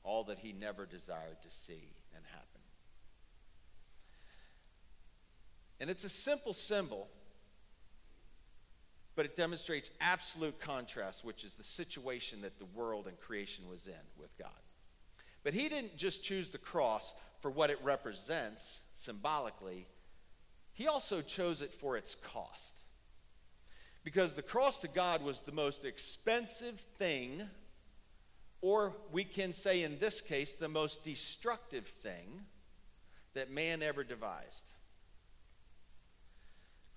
all 0.03 0.25
that 0.25 0.39
He 0.39 0.53
never 0.53 0.87
desired 0.87 1.43
to 1.43 1.51
see 1.51 1.93
and 2.15 2.25
happen. 2.27 2.60
And 5.81 5.89
it's 5.89 6.05
a 6.05 6.11
simple 6.11 6.53
symbol, 6.53 7.09
but 9.17 9.25
it 9.25 9.35
demonstrates 9.35 9.91
absolute 10.01 10.61
contrast, 10.61 11.25
which 11.25 11.43
is 11.43 11.55
the 11.55 11.65
situation 11.65 12.43
that 12.43 12.59
the 12.59 12.67
world 12.67 13.07
and 13.07 13.19
creation 13.19 13.69
was 13.69 13.87
in 13.87 13.93
with 14.19 14.37
God. 14.39 14.51
But 15.43 15.55
he 15.55 15.69
didn't 15.69 15.97
just 15.97 16.23
choose 16.23 16.49
the 16.49 16.59
cross 16.59 17.15
for 17.41 17.51
what 17.51 17.71
it 17.71 17.79
represents 17.83 18.83
symbolically, 18.95 19.87
he 20.73 20.87
also 20.87 21.23
chose 21.23 21.63
it 21.63 21.73
for 21.73 21.97
its 21.97 22.15
cost. 22.15 22.81
Because 24.05 24.35
the 24.35 24.43
cross 24.43 24.81
to 24.81 24.89
God 24.89 25.23
was 25.23 25.41
the 25.41 25.53
most 25.53 25.85
expensive 25.85 26.81
thing, 26.99 27.43
or 28.61 28.95
we 29.11 29.25
can 29.25 29.53
say 29.53 29.83
in 29.83 29.99
this 29.99 30.21
case, 30.21 30.55
the 30.55 30.69
most 30.69 31.03
destructive 31.03 31.87
thing 31.87 32.45
that 33.35 33.51
man 33.51 33.83
ever 33.83 34.05
devised. 34.05 34.73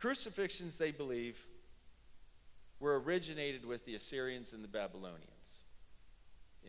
Crucifixions, 0.04 0.78
they 0.78 0.92
believe, 0.92 1.40
were 2.82 3.00
originated 3.00 3.66
with 3.66 3.86
the 3.86 3.96
Assyrians 3.96 4.52
and 4.52 4.62
the 4.62 4.68
Babylonians. 4.68 5.62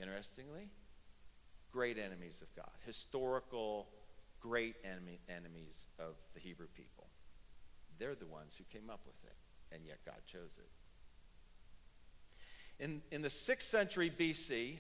Interestingly, 0.01 0.71
great 1.73 1.99
enemies 1.99 2.41
of 2.43 2.55
God, 2.55 2.71
historical 2.87 3.89
great 4.39 4.77
enemy, 4.85 5.19
enemies 5.29 5.89
of 5.99 6.15
the 6.35 6.39
Hebrew 6.39 6.69
people. 6.77 7.09
They're 7.99 8.15
the 8.15 8.25
ones 8.25 8.55
who 8.55 8.63
came 8.73 8.89
up 8.89 9.01
with 9.05 9.17
it, 9.25 9.35
and 9.75 9.85
yet 9.85 9.99
God 10.07 10.23
chose 10.27 10.61
it. 12.79 12.85
In, 12.85 13.03
in 13.11 13.23
the 13.23 13.29
6th 13.31 13.63
century 13.63 14.13
BC, 14.17 14.79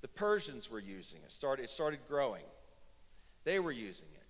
the 0.00 0.06
Persians 0.06 0.70
were 0.70 0.78
using 0.78 1.22
it. 1.24 1.32
Started, 1.32 1.64
it 1.64 1.70
started 1.70 1.98
growing. 2.06 2.44
They 3.42 3.58
were 3.58 3.72
using 3.72 4.10
it. 4.14 4.23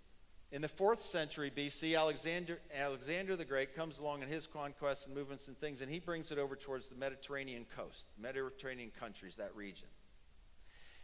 In 0.55 0.63
the 0.63 0.69
4th 0.69 1.01
century 1.01 1.51
BC, 1.51 1.99
Alexander, 1.99 2.61
Alexander 2.73 3.35
the 3.35 3.45
Great 3.45 3.75
comes 3.75 3.99
along 3.99 4.23
in 4.23 4.29
his 4.29 4.47
conquests 4.47 5.05
and 5.05 5.13
movements 5.13 5.49
and 5.49 5.59
things, 5.59 5.81
and 5.81 5.91
he 5.91 5.99
brings 5.99 6.31
it 6.31 6.39
over 6.39 6.55
towards 6.55 6.87
the 6.87 6.95
Mediterranean 6.95 7.67
coast, 7.75 8.07
Mediterranean 8.17 8.93
countries, 8.97 9.35
that 9.35 9.53
region. 9.57 9.89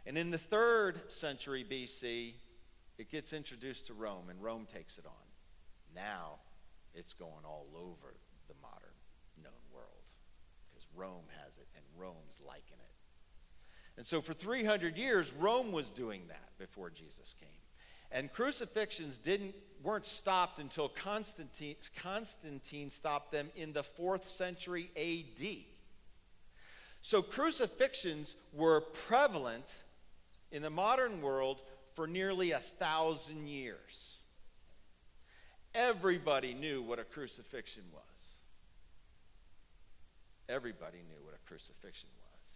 And 0.05 0.17
in 0.17 0.31
the 0.31 0.37
3rd 0.37 1.11
century 1.11 1.65
BC, 1.69 2.35
it 2.97 3.11
gets 3.11 3.33
introduced 3.33 3.87
to 3.87 3.93
Rome, 3.93 4.29
and 4.29 4.41
Rome 4.41 4.65
takes 4.73 4.97
it 4.97 5.05
on. 5.05 5.27
Now 5.93 6.35
it's 6.95 7.11
going 7.11 7.43
all 7.43 7.67
over 7.75 8.15
the 8.47 8.55
modern 8.61 8.95
known 9.43 9.51
world 9.73 10.05
because 10.69 10.87
Rome 10.95 11.25
has 11.43 11.57
it 11.57 11.67
and 11.75 11.83
Rome's 11.97 12.39
liking 12.47 12.79
it. 12.79 13.97
And 13.97 14.05
so 14.05 14.21
for 14.21 14.31
300 14.31 14.95
years, 14.95 15.33
Rome 15.37 15.73
was 15.73 15.91
doing 15.91 16.21
that 16.29 16.57
before 16.57 16.89
Jesus 16.89 17.35
came. 17.37 17.49
And 18.11 18.31
crucifixions 18.31 19.17
didn't, 19.17 19.55
weren't 19.81 20.05
stopped 20.05 20.59
until 20.59 20.89
Constantine, 20.89 21.75
Constantine 21.95 22.89
stopped 22.89 23.31
them 23.31 23.49
in 23.55 23.73
the 23.73 23.83
4th 23.83 24.25
century 24.25 24.89
AD. 24.97 25.47
So 27.01 27.21
crucifixions 27.21 28.35
were 28.53 28.81
prevalent 28.81 29.73
in 30.51 30.61
the 30.61 30.69
modern 30.69 31.21
world 31.21 31.61
for 31.93 32.07
nearly 32.07 32.51
a 32.51 32.59
thousand 32.59 33.47
years. 33.47 34.17
Everybody 35.73 36.53
knew 36.53 36.81
what 36.81 36.99
a 36.99 37.03
crucifixion 37.03 37.83
was. 37.93 38.01
Everybody 40.49 40.97
knew 41.07 41.23
what 41.23 41.33
a 41.33 41.47
crucifixion 41.47 42.09
was. 42.19 42.49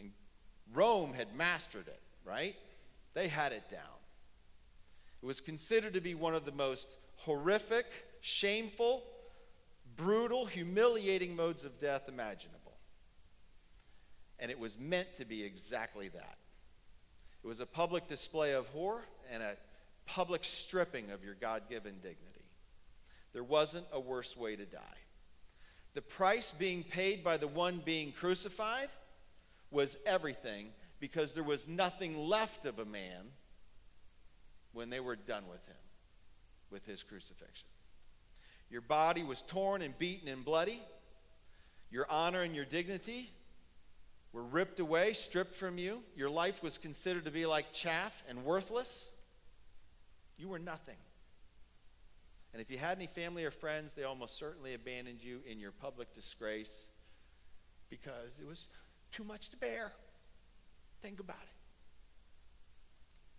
And 0.00 0.12
Rome 0.72 1.12
had 1.12 1.36
mastered 1.36 1.86
it, 1.86 2.00
right? 2.24 2.56
They 3.14 3.28
had 3.28 3.52
it 3.52 3.68
down. 3.68 3.80
It 5.22 5.26
was 5.26 5.40
considered 5.40 5.94
to 5.94 6.00
be 6.00 6.14
one 6.14 6.34
of 6.34 6.44
the 6.44 6.52
most 6.52 6.96
horrific, 7.16 7.86
shameful, 8.20 9.04
brutal, 9.96 10.46
humiliating 10.46 11.36
modes 11.36 11.64
of 11.64 11.78
death 11.78 12.08
imaginable. 12.08 12.72
And 14.38 14.50
it 14.50 14.58
was 14.58 14.78
meant 14.78 15.14
to 15.14 15.24
be 15.24 15.42
exactly 15.44 16.08
that. 16.08 16.38
It 17.42 17.46
was 17.46 17.60
a 17.60 17.66
public 17.66 18.08
display 18.08 18.52
of 18.52 18.66
horror 18.68 19.04
and 19.30 19.42
a 19.42 19.56
public 20.06 20.44
stripping 20.44 21.10
of 21.10 21.24
your 21.24 21.34
God 21.34 21.62
given 21.68 21.94
dignity. 21.94 22.44
There 23.32 23.44
wasn't 23.44 23.86
a 23.92 24.00
worse 24.00 24.36
way 24.36 24.56
to 24.56 24.64
die. 24.64 24.80
The 25.94 26.02
price 26.02 26.52
being 26.52 26.82
paid 26.82 27.22
by 27.22 27.36
the 27.36 27.46
one 27.46 27.80
being 27.84 28.12
crucified 28.12 28.88
was 29.70 29.96
everything 30.04 30.68
because 31.04 31.32
there 31.32 31.44
was 31.44 31.68
nothing 31.68 32.16
left 32.16 32.64
of 32.64 32.78
a 32.78 32.84
man 32.86 33.26
when 34.72 34.88
they 34.88 35.00
were 35.00 35.16
done 35.16 35.46
with 35.50 35.62
him, 35.66 35.76
with 36.70 36.86
his 36.86 37.02
crucifixion. 37.02 37.68
Your 38.70 38.80
body 38.80 39.22
was 39.22 39.42
torn 39.42 39.82
and 39.82 39.98
beaten 39.98 40.28
and 40.28 40.42
bloody. 40.42 40.80
Your 41.90 42.06
honor 42.08 42.40
and 42.40 42.54
your 42.54 42.64
dignity 42.64 43.30
were 44.32 44.44
ripped 44.44 44.80
away, 44.80 45.12
stripped 45.12 45.54
from 45.54 45.76
you. 45.76 46.02
Your 46.16 46.30
life 46.30 46.62
was 46.62 46.78
considered 46.78 47.26
to 47.26 47.30
be 47.30 47.44
like 47.44 47.70
chaff 47.70 48.24
and 48.26 48.42
worthless. 48.42 49.06
You 50.38 50.48
were 50.48 50.58
nothing. 50.58 50.96
And 52.54 52.62
if 52.62 52.70
you 52.70 52.78
had 52.78 52.96
any 52.96 53.08
family 53.08 53.44
or 53.44 53.50
friends, 53.50 53.92
they 53.92 54.04
almost 54.04 54.38
certainly 54.38 54.72
abandoned 54.72 55.22
you 55.22 55.40
in 55.46 55.60
your 55.60 55.72
public 55.72 56.14
disgrace 56.14 56.88
because 57.90 58.40
it 58.40 58.46
was 58.46 58.68
too 59.12 59.22
much 59.22 59.50
to 59.50 59.58
bear. 59.58 59.92
Think 61.04 61.20
about 61.20 61.36
it. 61.36 61.56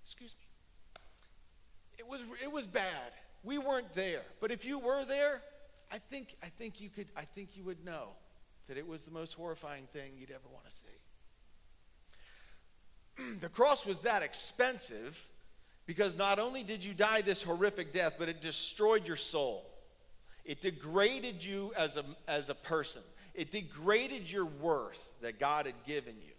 Excuse 0.03 0.35
me. 0.39 0.45
It 1.97 2.07
was, 2.07 2.21
it 2.43 2.51
was 2.51 2.67
bad. 2.67 3.11
We 3.43 3.57
weren't 3.57 3.91
there. 3.95 4.21
But 4.39 4.51
if 4.51 4.65
you 4.65 4.77
were 4.77 5.03
there, 5.03 5.41
I 5.91 5.97
think, 5.97 6.35
I 6.43 6.49
think 6.49 6.79
you 6.79 6.89
could, 6.89 7.07
I 7.17 7.23
think 7.23 7.57
you 7.57 7.63
would 7.63 7.83
know 7.83 8.09
that 8.67 8.77
it 8.77 8.87
was 8.87 9.05
the 9.05 9.11
most 9.11 9.33
horrifying 9.33 9.87
thing 9.93 10.11
you'd 10.15 10.29
ever 10.29 10.47
want 10.53 10.69
to 10.69 10.71
see. 13.17 13.39
the 13.41 13.49
cross 13.49 13.83
was 13.83 14.03
that 14.03 14.21
expensive 14.21 15.25
because 15.87 16.15
not 16.15 16.37
only 16.37 16.61
did 16.61 16.83
you 16.83 16.93
die 16.93 17.21
this 17.21 17.41
horrific 17.41 17.91
death, 17.91 18.17
but 18.19 18.29
it 18.29 18.41
destroyed 18.41 19.07
your 19.07 19.17
soul. 19.17 19.65
It 20.45 20.61
degraded 20.61 21.43
you 21.43 21.73
as 21.75 21.97
a, 21.97 22.05
as 22.27 22.49
a 22.49 22.55
person. 22.55 23.01
It 23.33 23.49
degraded 23.49 24.31
your 24.31 24.45
worth 24.45 25.09
that 25.21 25.39
God 25.39 25.65
had 25.65 25.83
given 25.87 26.13
you. 26.23 26.34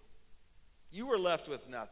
You 0.90 1.06
were 1.06 1.18
left 1.18 1.48
with 1.48 1.68
nothing. 1.68 1.90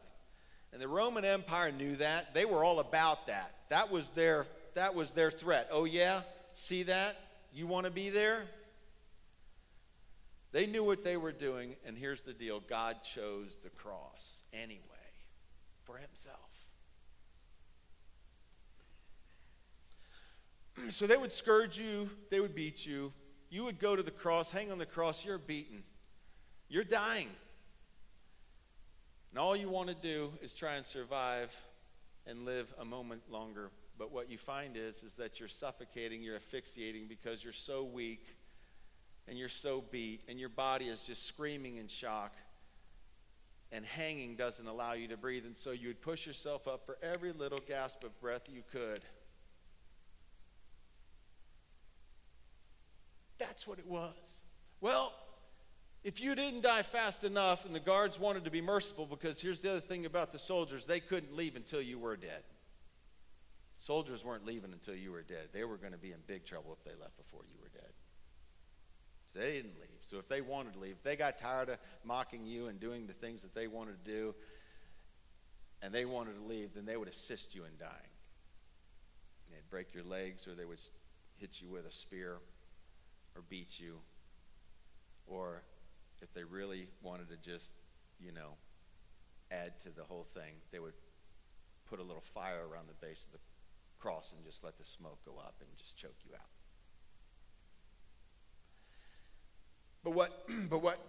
And 0.73 0.81
the 0.81 0.87
Roman 0.87 1.23
Empire 1.23 1.71
knew 1.71 1.95
that. 1.97 2.33
They 2.33 2.45
were 2.45 2.63
all 2.63 2.79
about 2.79 3.27
that. 3.27 3.51
That 3.69 3.91
was 3.91 4.11
their, 4.11 4.47
that 4.73 4.93
was 4.93 5.11
their 5.11 5.31
threat. 5.31 5.69
Oh, 5.71 5.85
yeah? 5.85 6.21
See 6.53 6.83
that? 6.83 7.17
You 7.53 7.67
want 7.67 7.85
to 7.85 7.91
be 7.91 8.09
there? 8.09 8.43
They 10.51 10.67
knew 10.67 10.83
what 10.83 11.03
they 11.03 11.17
were 11.17 11.33
doing, 11.33 11.75
and 11.85 11.97
here's 11.97 12.23
the 12.23 12.33
deal 12.33 12.61
God 12.61 13.03
chose 13.03 13.57
the 13.61 13.69
cross 13.69 14.41
anyway 14.53 14.79
for 15.83 15.97
himself. 15.97 16.39
So 20.89 21.07
they 21.07 21.17
would 21.17 21.31
scourge 21.31 21.77
you, 21.77 22.09
they 22.29 22.39
would 22.39 22.55
beat 22.55 22.85
you. 22.85 23.13
You 23.49 23.65
would 23.65 23.79
go 23.79 23.95
to 23.95 24.03
the 24.03 24.11
cross, 24.11 24.51
hang 24.51 24.71
on 24.71 24.77
the 24.77 24.85
cross, 24.85 25.25
you're 25.25 25.37
beaten. 25.37 25.83
You're 26.67 26.83
dying. 26.83 27.29
And 29.35 29.41
all 29.41 29.53
you 29.53 29.67
want 29.67 29.89
to 29.89 29.95
do 29.95 30.31
is 30.41 30.53
try 30.53 30.75
and 30.75 30.85
survive 30.85 31.53
and 32.25 32.45
live 32.45 32.73
a 32.79 32.85
moment 32.85 33.29
longer. 33.29 33.69
But 33.99 34.09
what 34.13 34.31
you 34.31 34.37
find 34.37 34.77
is, 34.77 35.03
is 35.03 35.15
that 35.15 35.41
you're 35.41 35.49
suffocating, 35.49 36.23
you're 36.23 36.37
asphyxiating 36.37 37.07
because 37.09 37.43
you're 37.43 37.51
so 37.51 37.83
weak 37.83 38.33
and 39.27 39.37
you're 39.37 39.49
so 39.49 39.83
beat 39.91 40.21
and 40.29 40.39
your 40.39 40.47
body 40.47 40.85
is 40.85 41.05
just 41.05 41.25
screaming 41.25 41.75
in 41.75 41.89
shock. 41.89 42.33
And 43.73 43.85
hanging 43.85 44.37
doesn't 44.37 44.65
allow 44.65 44.93
you 44.93 45.09
to 45.09 45.17
breathe. 45.17 45.45
And 45.45 45.57
so 45.57 45.71
you 45.71 45.89
would 45.89 46.01
push 46.01 46.25
yourself 46.25 46.65
up 46.65 46.85
for 46.85 46.97
every 47.03 47.33
little 47.33 47.59
gasp 47.67 48.05
of 48.05 48.17
breath 48.21 48.43
you 48.49 48.63
could. 48.71 49.01
That's 53.37 53.67
what 53.67 53.79
it 53.79 53.85
was. 53.85 54.43
Well 54.79 55.11
if 56.05 56.21
you 56.21 56.35
didn't 56.35 56.61
die 56.61 56.83
fast 56.83 57.25
enough 57.25 57.65
and 57.65 57.75
the 57.75 57.79
guards 57.79 58.17
wanted 58.17 58.45
to 58.45 58.51
be 58.51 58.61
merciful 58.61 59.05
because 59.05 59.41
here's 59.41 59.59
the 59.61 59.71
other 59.71 59.81
thing 59.81 60.05
about 60.05 60.31
the 60.31 60.39
soldiers 60.39 60.85
they 60.85 61.01
couldn't 61.01 61.35
leave 61.35 61.57
until 61.57 61.81
you 61.81 61.99
were 61.99 62.15
dead 62.15 62.43
soldiers 63.77 64.23
weren't 64.23 64.45
leaving 64.45 64.71
until 64.71 64.95
you 64.95 65.11
were 65.11 65.23
dead 65.23 65.49
they 65.51 65.65
were 65.65 65.77
going 65.77 65.91
to 65.91 65.97
be 65.97 66.11
in 66.11 66.19
big 66.27 66.45
trouble 66.45 66.71
if 66.71 66.83
they 66.85 66.97
left 67.01 67.17
before 67.17 67.41
you 67.51 67.59
were 67.59 67.69
dead 67.69 67.91
So 69.33 69.39
they 69.39 69.53
didn't 69.53 69.75
leave. 69.81 69.89
So 70.01 70.17
if 70.17 70.29
they 70.29 70.41
wanted 70.41 70.73
to 70.73 70.79
leave, 70.79 70.93
if 70.93 71.03
they 71.03 71.15
got 71.15 71.37
tired 71.37 71.69
of 71.69 71.77
mocking 72.03 72.45
you 72.45 72.67
and 72.67 72.79
doing 72.79 73.07
the 73.07 73.13
things 73.13 73.41
that 73.41 73.53
they 73.53 73.67
wanted 73.67 74.03
to 74.05 74.11
do, 74.11 74.35
and 75.81 75.93
they 75.93 76.05
wanted 76.05 76.35
to 76.35 76.43
leave, 76.43 76.73
then 76.73 76.85
they 76.85 76.95
would 76.95 77.09
assist 77.09 77.53
you 77.53 77.65
in 77.65 77.71
dying. 77.77 77.91
They'd 79.51 79.69
break 79.69 79.93
your 79.93 80.03
legs, 80.03 80.47
or 80.47 80.55
they 80.55 80.65
would 80.65 80.81
hit 81.37 81.61
you 81.61 81.69
with 81.69 81.85
a 81.85 81.91
spear, 81.91 82.37
or 83.35 83.41
beat 83.49 83.79
you. 83.79 83.97
Or 85.27 85.63
if 86.21 86.33
they 86.33 86.43
really 86.43 86.87
wanted 87.01 87.29
to 87.29 87.37
just, 87.37 87.73
you 88.19 88.31
know, 88.31 88.53
add 89.51 89.77
to 89.79 89.89
the 89.89 90.03
whole 90.03 90.25
thing, 90.33 90.55
they 90.71 90.79
would 90.79 90.93
put 91.89 91.99
a 91.99 92.03
little 92.03 92.23
fire 92.33 92.61
around 92.71 92.87
the 92.87 93.05
base 93.05 93.25
of 93.25 93.31
the 93.31 93.39
cross 93.99 94.33
and 94.35 94.43
just 94.45 94.63
let 94.63 94.77
the 94.77 94.83
smoke 94.83 95.19
go 95.25 95.33
up 95.39 95.55
and 95.59 95.69
just 95.77 95.97
choke 95.97 96.15
you 96.27 96.33
out. 96.35 96.49
But 100.03 100.11
what, 100.11 100.47
but 100.69 100.81
what, 100.81 100.99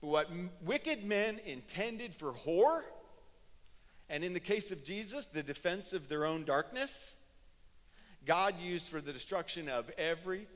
but 0.00 0.06
what 0.06 0.30
wicked 0.62 1.04
men 1.04 1.40
intended 1.44 2.14
for 2.14 2.32
horror, 2.32 2.84
and 4.08 4.24
in 4.24 4.32
the 4.32 4.40
case 4.40 4.70
of 4.70 4.84
Jesus, 4.84 5.26
the 5.26 5.42
defense 5.42 5.92
of 5.92 6.08
their 6.08 6.24
own 6.24 6.44
darkness, 6.44 7.12
God 8.26 8.58
used 8.60 8.88
for 8.88 9.00
the 9.00 9.12
destruction 9.12 9.68
of 9.68 9.90
every 9.98 10.46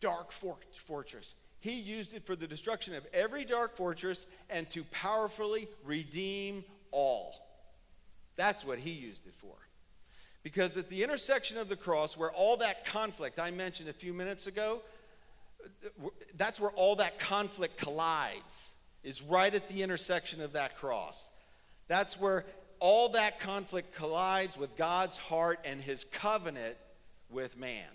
dark 0.00 0.32
fort- 0.32 0.64
fortress, 0.74 1.34
he 1.60 1.72
used 1.72 2.14
it 2.14 2.24
for 2.24 2.36
the 2.36 2.46
destruction 2.46 2.94
of 2.94 3.06
every 3.12 3.44
dark 3.44 3.76
fortress 3.76 4.26
and 4.48 4.68
to 4.70 4.84
powerfully 4.84 5.68
redeem 5.84 6.64
all. 6.92 7.34
That's 8.36 8.64
what 8.64 8.78
he 8.78 8.90
used 8.90 9.26
it 9.26 9.34
for. 9.36 9.54
Because 10.44 10.76
at 10.76 10.88
the 10.88 11.02
intersection 11.02 11.58
of 11.58 11.68
the 11.68 11.76
cross, 11.76 12.16
where 12.16 12.30
all 12.30 12.56
that 12.58 12.84
conflict 12.84 13.40
I 13.40 13.50
mentioned 13.50 13.88
a 13.88 13.92
few 13.92 14.14
minutes 14.14 14.46
ago, 14.46 14.82
that's 16.36 16.60
where 16.60 16.70
all 16.70 16.96
that 16.96 17.18
conflict 17.18 17.76
collides, 17.76 18.70
is 19.02 19.20
right 19.22 19.52
at 19.52 19.68
the 19.68 19.82
intersection 19.82 20.40
of 20.40 20.52
that 20.52 20.76
cross. 20.76 21.28
That's 21.88 22.20
where 22.20 22.46
all 22.78 23.08
that 23.10 23.40
conflict 23.40 23.94
collides 23.94 24.56
with 24.56 24.76
God's 24.76 25.18
heart 25.18 25.58
and 25.64 25.80
his 25.80 26.04
covenant 26.04 26.76
with 27.28 27.58
man. 27.58 27.88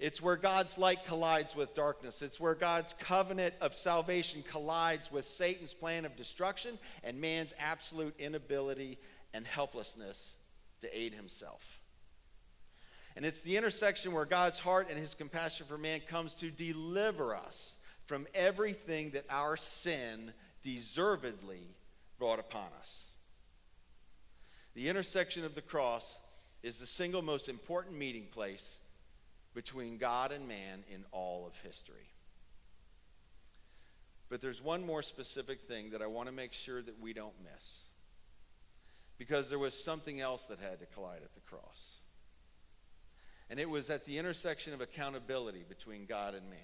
It's 0.00 0.22
where 0.22 0.36
God's 0.36 0.78
light 0.78 1.04
collides 1.04 1.54
with 1.54 1.74
darkness. 1.74 2.22
It's 2.22 2.40
where 2.40 2.54
God's 2.54 2.94
covenant 2.94 3.54
of 3.60 3.74
salvation 3.74 4.42
collides 4.42 5.12
with 5.12 5.26
Satan's 5.26 5.74
plan 5.74 6.06
of 6.06 6.16
destruction 6.16 6.78
and 7.04 7.20
man's 7.20 7.52
absolute 7.58 8.14
inability 8.18 8.98
and 9.34 9.46
helplessness 9.46 10.36
to 10.80 10.98
aid 10.98 11.12
himself. 11.12 11.80
And 13.14 13.26
it's 13.26 13.42
the 13.42 13.58
intersection 13.58 14.12
where 14.12 14.24
God's 14.24 14.58
heart 14.58 14.88
and 14.88 14.98
his 14.98 15.14
compassion 15.14 15.66
for 15.68 15.76
man 15.76 16.00
comes 16.00 16.34
to 16.36 16.50
deliver 16.50 17.34
us 17.34 17.76
from 18.06 18.26
everything 18.34 19.10
that 19.10 19.26
our 19.28 19.54
sin 19.54 20.32
deservedly 20.62 21.76
brought 22.18 22.38
upon 22.38 22.68
us. 22.80 23.04
The 24.72 24.88
intersection 24.88 25.44
of 25.44 25.54
the 25.54 25.60
cross 25.60 26.18
is 26.62 26.78
the 26.78 26.86
single 26.86 27.20
most 27.20 27.50
important 27.50 27.98
meeting 27.98 28.28
place 28.30 28.78
between 29.54 29.98
God 29.98 30.32
and 30.32 30.46
man 30.46 30.84
in 30.92 31.04
all 31.12 31.46
of 31.46 31.58
history. 31.60 32.08
But 34.28 34.40
there's 34.40 34.62
one 34.62 34.86
more 34.86 35.02
specific 35.02 35.62
thing 35.62 35.90
that 35.90 36.02
I 36.02 36.06
want 36.06 36.28
to 36.28 36.32
make 36.32 36.52
sure 36.52 36.80
that 36.80 37.00
we 37.00 37.12
don't 37.12 37.34
miss. 37.42 37.84
Because 39.18 39.50
there 39.50 39.58
was 39.58 39.74
something 39.74 40.20
else 40.20 40.46
that 40.46 40.60
had 40.60 40.78
to 40.80 40.86
collide 40.86 41.22
at 41.22 41.34
the 41.34 41.40
cross. 41.40 41.98
And 43.50 43.58
it 43.58 43.68
was 43.68 43.90
at 43.90 44.04
the 44.04 44.16
intersection 44.16 44.72
of 44.72 44.80
accountability 44.80 45.64
between 45.68 46.06
God 46.06 46.34
and 46.34 46.48
man. 46.48 46.60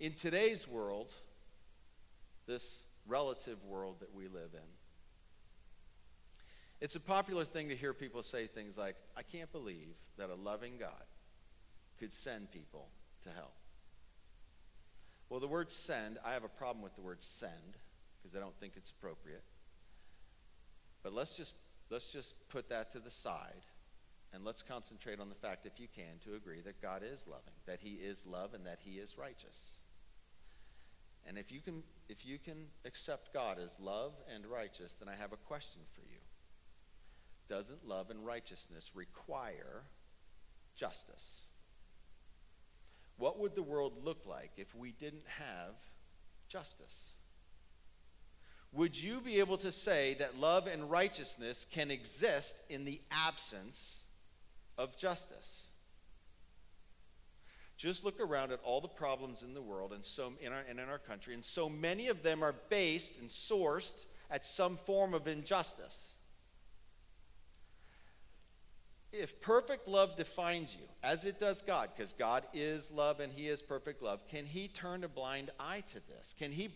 In 0.00 0.14
today's 0.14 0.66
world, 0.66 1.12
this 2.46 2.80
relative 3.06 3.64
world 3.64 4.00
that 4.00 4.14
we 4.14 4.24
live 4.24 4.50
in, 4.52 4.68
it's 6.80 6.94
a 6.94 7.00
popular 7.00 7.44
thing 7.44 7.68
to 7.68 7.76
hear 7.76 7.92
people 7.92 8.22
say 8.22 8.46
things 8.46 8.78
like, 8.78 8.96
I 9.16 9.22
can't 9.22 9.50
believe 9.50 9.96
that 10.16 10.30
a 10.30 10.34
loving 10.34 10.74
God 10.78 11.04
could 11.98 12.12
send 12.12 12.50
people 12.52 12.88
to 13.24 13.30
hell. 13.30 13.52
Well, 15.28 15.40
the 15.40 15.48
word 15.48 15.70
send, 15.70 16.18
I 16.24 16.32
have 16.32 16.44
a 16.44 16.48
problem 16.48 16.82
with 16.82 16.94
the 16.94 17.02
word 17.02 17.22
send 17.22 17.78
because 18.18 18.36
I 18.36 18.40
don't 18.40 18.58
think 18.60 18.74
it's 18.76 18.90
appropriate. 18.90 19.42
But 21.02 21.12
let's 21.12 21.36
just, 21.36 21.54
let's 21.90 22.12
just 22.12 22.34
put 22.48 22.68
that 22.70 22.92
to 22.92 23.00
the 23.00 23.10
side 23.10 23.64
and 24.32 24.44
let's 24.44 24.62
concentrate 24.62 25.20
on 25.20 25.28
the 25.28 25.34
fact, 25.34 25.66
if 25.66 25.80
you 25.80 25.88
can, 25.94 26.18
to 26.24 26.34
agree 26.34 26.60
that 26.60 26.82
God 26.82 27.02
is 27.02 27.26
loving, 27.26 27.54
that 27.66 27.80
He 27.80 27.94
is 27.94 28.26
love, 28.26 28.52
and 28.52 28.66
that 28.66 28.78
He 28.84 28.98
is 28.98 29.16
righteous. 29.16 29.78
And 31.26 31.38
if 31.38 31.50
you 31.50 31.60
can, 31.60 31.82
if 32.08 32.26
you 32.26 32.38
can 32.38 32.66
accept 32.84 33.32
God 33.32 33.58
as 33.58 33.80
love 33.80 34.12
and 34.34 34.46
righteous, 34.46 34.94
then 34.94 35.08
I 35.08 35.16
have 35.16 35.32
a 35.32 35.36
question 35.36 35.80
for 35.94 36.02
you. 36.02 36.18
Doesn't 37.48 37.86
love 37.86 38.10
and 38.10 38.24
righteousness 38.24 38.92
require 38.94 39.84
justice? 40.76 41.42
What 43.16 43.38
would 43.38 43.54
the 43.54 43.62
world 43.62 44.04
look 44.04 44.26
like 44.26 44.52
if 44.56 44.74
we 44.74 44.92
didn't 44.92 45.26
have 45.38 45.74
justice? 46.48 47.10
Would 48.72 49.02
you 49.02 49.20
be 49.20 49.40
able 49.40 49.56
to 49.58 49.72
say 49.72 50.14
that 50.18 50.38
love 50.38 50.66
and 50.66 50.90
righteousness 50.90 51.66
can 51.70 51.90
exist 51.90 52.56
in 52.68 52.84
the 52.84 53.00
absence 53.10 54.02
of 54.78 54.96
justice. 54.96 55.66
Just 57.76 58.04
look 58.04 58.20
around 58.20 58.52
at 58.52 58.60
all 58.62 58.80
the 58.80 58.88
problems 58.88 59.42
in 59.42 59.54
the 59.54 59.62
world 59.62 59.92
and, 59.92 60.04
so, 60.04 60.32
in, 60.40 60.52
our, 60.52 60.62
and 60.68 60.80
in 60.80 60.88
our 60.88 60.98
country, 60.98 61.34
and 61.34 61.44
so 61.44 61.68
many 61.68 62.08
of 62.08 62.22
them 62.22 62.42
are 62.42 62.54
based 62.70 63.18
and 63.18 63.28
sourced 63.28 64.04
at 64.30 64.46
some 64.46 64.76
form 64.76 65.14
of 65.14 65.28
injustice. 65.28 66.14
If 69.12 69.40
perfect 69.40 69.88
love 69.88 70.16
defines 70.16 70.74
you, 70.74 70.86
as 71.02 71.24
it 71.24 71.38
does 71.38 71.62
God, 71.62 71.90
because 71.94 72.12
God 72.12 72.44
is 72.52 72.90
love 72.90 73.20
and 73.20 73.32
He 73.32 73.48
is 73.48 73.62
perfect 73.62 74.02
love, 74.02 74.26
can 74.28 74.44
He 74.44 74.68
turn 74.68 75.02
a 75.02 75.08
blind 75.08 75.50
eye 75.58 75.82
to 75.92 76.06
this? 76.08 76.34
Can 76.38 76.52
He 76.52 76.70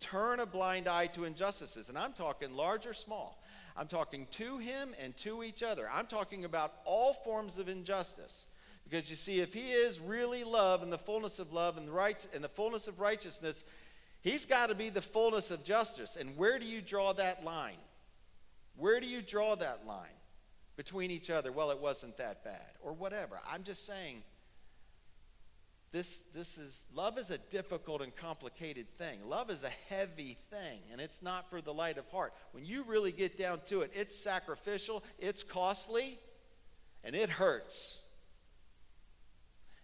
turn 0.00 0.40
a 0.40 0.46
blind 0.46 0.88
eye 0.88 1.06
to 1.08 1.24
injustices? 1.24 1.88
And 1.88 1.96
I'm 1.96 2.12
talking 2.12 2.54
large 2.54 2.86
or 2.86 2.94
small. 2.94 3.40
I'm 3.76 3.86
talking 3.86 4.26
to 4.32 4.58
him 4.58 4.94
and 4.98 5.16
to 5.18 5.42
each 5.42 5.62
other. 5.62 5.88
I'm 5.92 6.06
talking 6.06 6.44
about 6.44 6.72
all 6.84 7.12
forms 7.12 7.58
of 7.58 7.68
injustice. 7.68 8.46
Because 8.88 9.10
you 9.10 9.16
see, 9.16 9.40
if 9.40 9.52
he 9.52 9.72
is 9.72 10.00
really 10.00 10.44
love 10.44 10.82
and 10.82 10.92
the 10.92 10.98
fullness 10.98 11.38
of 11.38 11.52
love 11.52 11.76
and 11.76 11.88
the 11.88 11.92
right 11.92 12.26
and 12.32 12.42
the 12.42 12.48
fullness 12.48 12.88
of 12.88 13.00
righteousness, 13.00 13.64
he's 14.22 14.44
got 14.44 14.68
to 14.68 14.74
be 14.74 14.88
the 14.88 15.02
fullness 15.02 15.50
of 15.50 15.62
justice. 15.62 16.16
And 16.16 16.36
where 16.36 16.58
do 16.58 16.66
you 16.66 16.80
draw 16.80 17.12
that 17.14 17.44
line? 17.44 17.78
Where 18.76 19.00
do 19.00 19.06
you 19.06 19.22
draw 19.22 19.56
that 19.56 19.86
line 19.86 20.15
between 20.76 21.10
each 21.10 21.30
other? 21.30 21.50
Well, 21.50 21.70
it 21.70 21.80
wasn't 21.80 22.16
that 22.18 22.44
bad, 22.44 22.70
or 22.82 22.92
whatever. 22.92 23.40
I'm 23.50 23.64
just 23.64 23.86
saying 23.86 24.22
this, 25.92 26.24
this 26.34 26.58
is 26.58 26.84
love 26.94 27.16
is 27.16 27.30
a 27.30 27.38
difficult 27.38 28.02
and 28.02 28.14
complicated 28.14 28.86
thing. 28.98 29.18
Love 29.26 29.50
is 29.50 29.62
a 29.62 29.70
heavy 29.88 30.36
thing, 30.50 30.80
and 30.92 31.00
it's 31.00 31.22
not 31.22 31.48
for 31.48 31.60
the 31.60 31.72
light 31.72 31.96
of 31.96 32.06
heart. 32.08 32.34
When 32.52 32.64
you 32.64 32.84
really 32.84 33.12
get 33.12 33.38
down 33.38 33.60
to 33.68 33.80
it, 33.80 33.90
it's 33.94 34.14
sacrificial, 34.14 35.02
it's 35.18 35.42
costly, 35.42 36.18
and 37.02 37.16
it 37.16 37.30
hurts. 37.30 37.98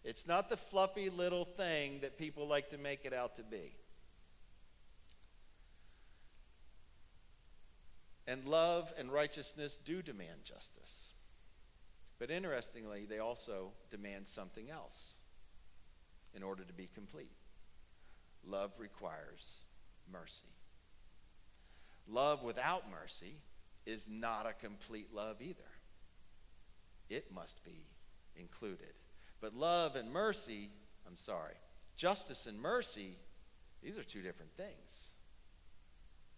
It's 0.05 0.27
not 0.27 0.49
the 0.49 0.57
fluffy 0.57 1.09
little 1.09 1.45
thing 1.45 2.01
that 2.01 2.19
people 2.19 2.47
like 2.47 2.71
to 2.71 2.79
make 2.79 3.05
it 3.05 3.15
out 3.15 3.37
to 3.37 3.43
be. 3.43 3.73
And 8.27 8.47
love 8.47 8.93
and 8.99 9.13
righteousness 9.13 9.79
do 9.83 10.03
demand 10.03 10.45
justice. 10.45 11.13
But 12.19 12.31
interestingly, 12.31 13.05
they 13.05 13.19
also 13.19 13.73
demand 13.91 14.29
something 14.29 14.71
else 14.71 15.15
in 16.35 16.43
order 16.43 16.65
to 16.65 16.73
be 16.73 16.89
complete. 16.95 17.33
Love 18.47 18.73
requires 18.79 19.59
mercy. 20.11 20.47
Love 22.09 22.43
without 22.43 22.91
mercy 22.91 23.37
is 23.87 24.09
not 24.09 24.47
a 24.47 24.53
complete 24.53 25.09
love 25.13 25.37
either. 25.41 25.61
It 27.09 27.33
must 27.35 27.65
be 27.65 27.87
included. 28.37 28.95
But 29.41 29.55
love 29.55 29.97
and 29.97 30.13
mercy, 30.13 30.71
I'm 31.07 31.17
sorry, 31.17 31.55
justice 31.97 32.47
and 32.47 32.61
mercy, 32.61 33.17
these 33.83 33.99
are 33.99 34.05
two 34.05 34.23
different 34.23 34.53
things. 34.57 35.12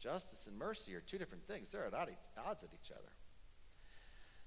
Justice 0.05 0.47
and 0.47 0.59
mercy 0.59 0.95
are 0.95 1.01
two 1.01 1.17
different 1.17 1.47
things. 1.47 1.73
They're 1.73 1.87
at 1.87 1.95
odds 1.95 2.63
at 2.63 2.69
each 2.75 2.91
other. 2.91 3.09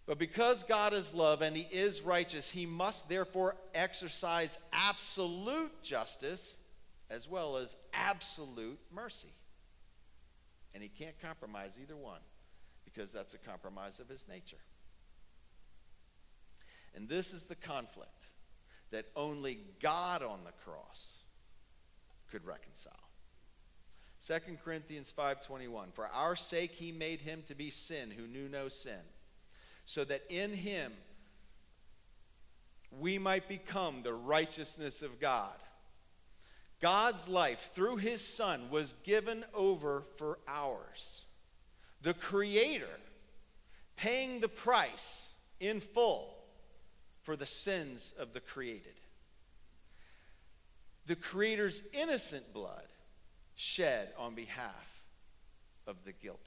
But 0.05 0.19
because 0.19 0.63
God 0.63 0.93
is 0.93 1.15
love 1.15 1.41
and 1.41 1.57
he 1.57 1.63
is 1.63 2.03
righteous, 2.03 2.51
he 2.51 2.67
must 2.67 3.09
therefore 3.09 3.55
exercise 3.73 4.59
absolute 4.71 5.81
justice 5.81 6.57
as 7.09 7.27
well 7.27 7.57
as 7.57 7.75
absolute 7.91 8.77
mercy. 8.93 9.33
And 10.75 10.83
he 10.83 10.89
can't 10.89 11.19
compromise 11.19 11.79
either 11.81 11.97
one 11.97 12.21
because 12.85 13.11
that's 13.11 13.33
a 13.33 13.39
compromise 13.39 13.99
of 13.99 14.07
his 14.07 14.27
nature. 14.27 14.61
And 16.93 17.09
this 17.09 17.33
is 17.33 17.45
the 17.45 17.55
conflict 17.55 18.27
that 18.91 19.05
only 19.15 19.57
God 19.81 20.21
on 20.21 20.41
the 20.45 20.51
cross 20.63 21.23
could 22.29 22.45
reconcile. 22.45 23.06
2 24.27 24.57
Corinthians 24.61 25.13
5:21 25.17 25.93
For 25.93 26.07
our 26.07 26.35
sake 26.35 26.73
he 26.73 26.91
made 26.91 27.21
him 27.21 27.43
to 27.47 27.55
be 27.55 27.71
sin 27.71 28.11
who 28.11 28.27
knew 28.27 28.49
no 28.49 28.67
sin 28.67 28.99
so 29.85 30.03
that 30.03 30.23
in 30.29 30.53
him 30.53 30.91
we 32.91 33.17
might 33.17 33.47
become 33.47 34.03
the 34.03 34.13
righteousness 34.13 35.01
of 35.01 35.21
God. 35.21 35.55
God's 36.81 37.29
life 37.29 37.71
through 37.73 37.97
his 37.97 38.25
Son 38.25 38.69
was 38.69 38.93
given 39.03 39.45
over 39.53 40.03
for 40.17 40.39
ours. 40.45 41.23
The 42.01 42.13
Creator 42.13 42.99
paying 43.95 44.41
the 44.41 44.49
price 44.49 45.33
in 45.61 45.79
full 45.79 46.35
for 47.21 47.37
the 47.37 47.47
sins 47.47 48.13
of 48.19 48.33
the 48.33 48.41
created. 48.41 48.93
the 51.05 51.15
Creator's 51.15 51.81
innocent 51.93 52.53
blood 52.53 52.87
shed 53.57 54.09
on 54.17 54.35
behalf 54.35 55.01
of 55.85 55.97
the 56.05 56.13
guilty. 56.13 56.39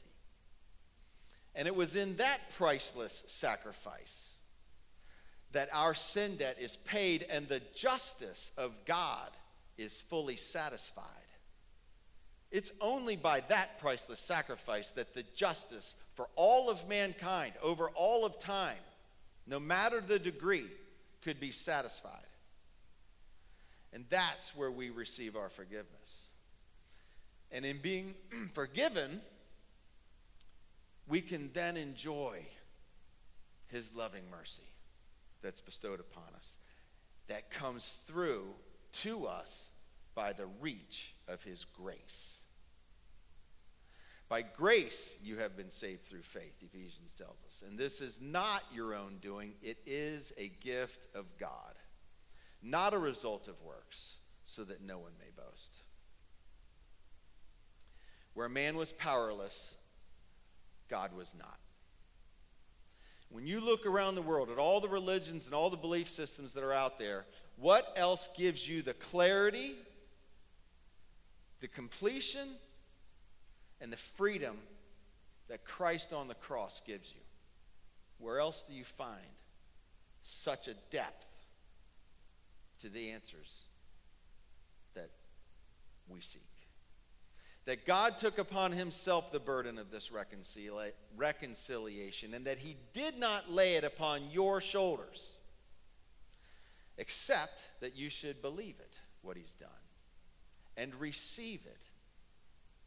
And 1.55 1.66
it 1.66 1.75
was 1.75 1.96
in 1.96 2.16
that 2.16 2.51
priceless 2.57 3.25
sacrifice 3.27 4.29
that 5.53 5.68
our 5.73 5.92
sin 5.92 6.37
debt 6.37 6.57
is 6.61 6.77
paid 6.77 7.27
and 7.29 7.49
the 7.49 7.61
justice 7.75 8.53
of 8.57 8.73
God 8.87 9.29
is 9.77 10.01
fully 10.03 10.37
satisfied. 10.37 11.05
It's 12.53 12.70
only 12.81 13.16
by 13.16 13.40
that 13.49 13.79
priceless 13.79 14.20
sacrifice 14.20 14.92
that 14.92 15.12
the 15.12 15.25
justice 15.35 15.96
for 16.14 16.29
all 16.37 16.70
of 16.70 16.88
mankind 16.88 17.55
over 17.62 17.90
all 17.90 18.25
of 18.25 18.38
time, 18.38 18.79
no 19.46 19.59
matter 19.59 20.01
the 20.01 20.18
degree, 20.20 20.66
could 21.23 21.40
be 21.40 21.51
satisfied. 21.51 22.12
And 23.92 24.05
that's 24.09 24.55
where 24.57 24.70
we 24.70 24.90
receive 24.90 25.35
our 25.35 25.49
forgiveness. 25.49 26.30
And 27.52 27.64
in 27.64 27.78
being 27.78 28.14
forgiven, 28.52 29.20
we 31.08 31.20
can 31.20 31.50
then 31.52 31.76
enjoy 31.76 32.46
his 33.68 33.94
loving 33.94 34.24
mercy 34.30 34.62
that's 35.42 35.60
bestowed 35.60 36.00
upon 36.00 36.34
us, 36.36 36.56
that 37.28 37.50
comes 37.50 38.00
through 38.06 38.44
to 38.92 39.26
us 39.26 39.70
by 40.14 40.32
the 40.32 40.46
reach 40.60 41.14
of 41.28 41.42
his 41.42 41.64
grace. 41.64 42.38
By 44.28 44.42
grace, 44.42 45.12
you 45.22 45.38
have 45.38 45.56
been 45.56 45.70
saved 45.70 46.04
through 46.04 46.22
faith, 46.22 46.54
Ephesians 46.60 47.14
tells 47.14 47.42
us. 47.48 47.64
And 47.66 47.76
this 47.76 48.00
is 48.00 48.20
not 48.20 48.62
your 48.72 48.94
own 48.94 49.16
doing, 49.20 49.54
it 49.60 49.78
is 49.86 50.32
a 50.36 50.48
gift 50.48 51.08
of 51.16 51.26
God, 51.38 51.74
not 52.62 52.94
a 52.94 52.98
result 52.98 53.48
of 53.48 53.60
works, 53.62 54.18
so 54.44 54.62
that 54.64 54.82
no 54.82 54.98
one 54.98 55.12
may 55.18 55.30
boast. 55.36 55.82
Where 58.35 58.49
man 58.49 58.77
was 58.77 58.93
powerless, 58.93 59.75
God 60.88 61.12
was 61.16 61.35
not. 61.38 61.59
When 63.29 63.47
you 63.47 63.61
look 63.61 63.87
around 63.87 64.16
the 64.16 64.23
world 64.23 64.51
at 64.51 64.59
all 64.59 64.81
the 64.81 64.88
religions 64.88 65.47
and 65.47 65.55
all 65.55 65.71
the 65.71 65.77
belief 65.77 66.11
systems 66.11 66.53
that 66.55 66.64
are 66.64 66.73
out 66.73 66.99
there, 66.99 67.27
what 67.57 67.93
else 67.97 68.29
gives 68.37 68.69
you 68.69 68.83
the 68.83 68.95
clarity, 68.95 69.75
the 71.61 71.69
completion, 71.69 72.49
and 73.81 73.93
the 73.93 73.97
freedom 73.97 74.57
that 75.49 75.64
Christ 75.64 76.12
on 76.12 76.29
the 76.29 76.35
cross 76.35 76.81
gives 76.85 77.11
you. 77.11 77.21
Where 78.19 78.38
else 78.38 78.64
do 78.66 78.75
you 78.75 78.85
find 78.85 79.21
such 80.23 80.69
a 80.69 80.75
depth 80.90 81.27
to 82.81 82.88
the 82.88 83.11
answers 83.11 83.64
that 84.95 85.11
we 86.09 86.21
seek? 86.21 86.49
That 87.70 87.87
God 87.87 88.18
took 88.18 88.38
upon 88.38 88.72
himself 88.72 89.30
the 89.30 89.38
burden 89.38 89.78
of 89.78 89.92
this 89.92 90.09
reconcilia- 90.09 90.90
reconciliation 91.16 92.35
and 92.35 92.44
that 92.44 92.59
he 92.59 92.74
did 92.92 93.16
not 93.16 93.48
lay 93.48 93.76
it 93.76 93.85
upon 93.85 94.28
your 94.33 94.61
shoulders, 94.61 95.37
except 96.98 97.62
that 97.78 97.94
you 97.94 98.11
should 98.11 98.42
believe 98.42 98.74
it, 98.80 98.98
what 99.22 99.37
he's 99.37 99.54
done, 99.54 99.68
and 100.76 100.96
receive 100.96 101.61
it 101.64 101.85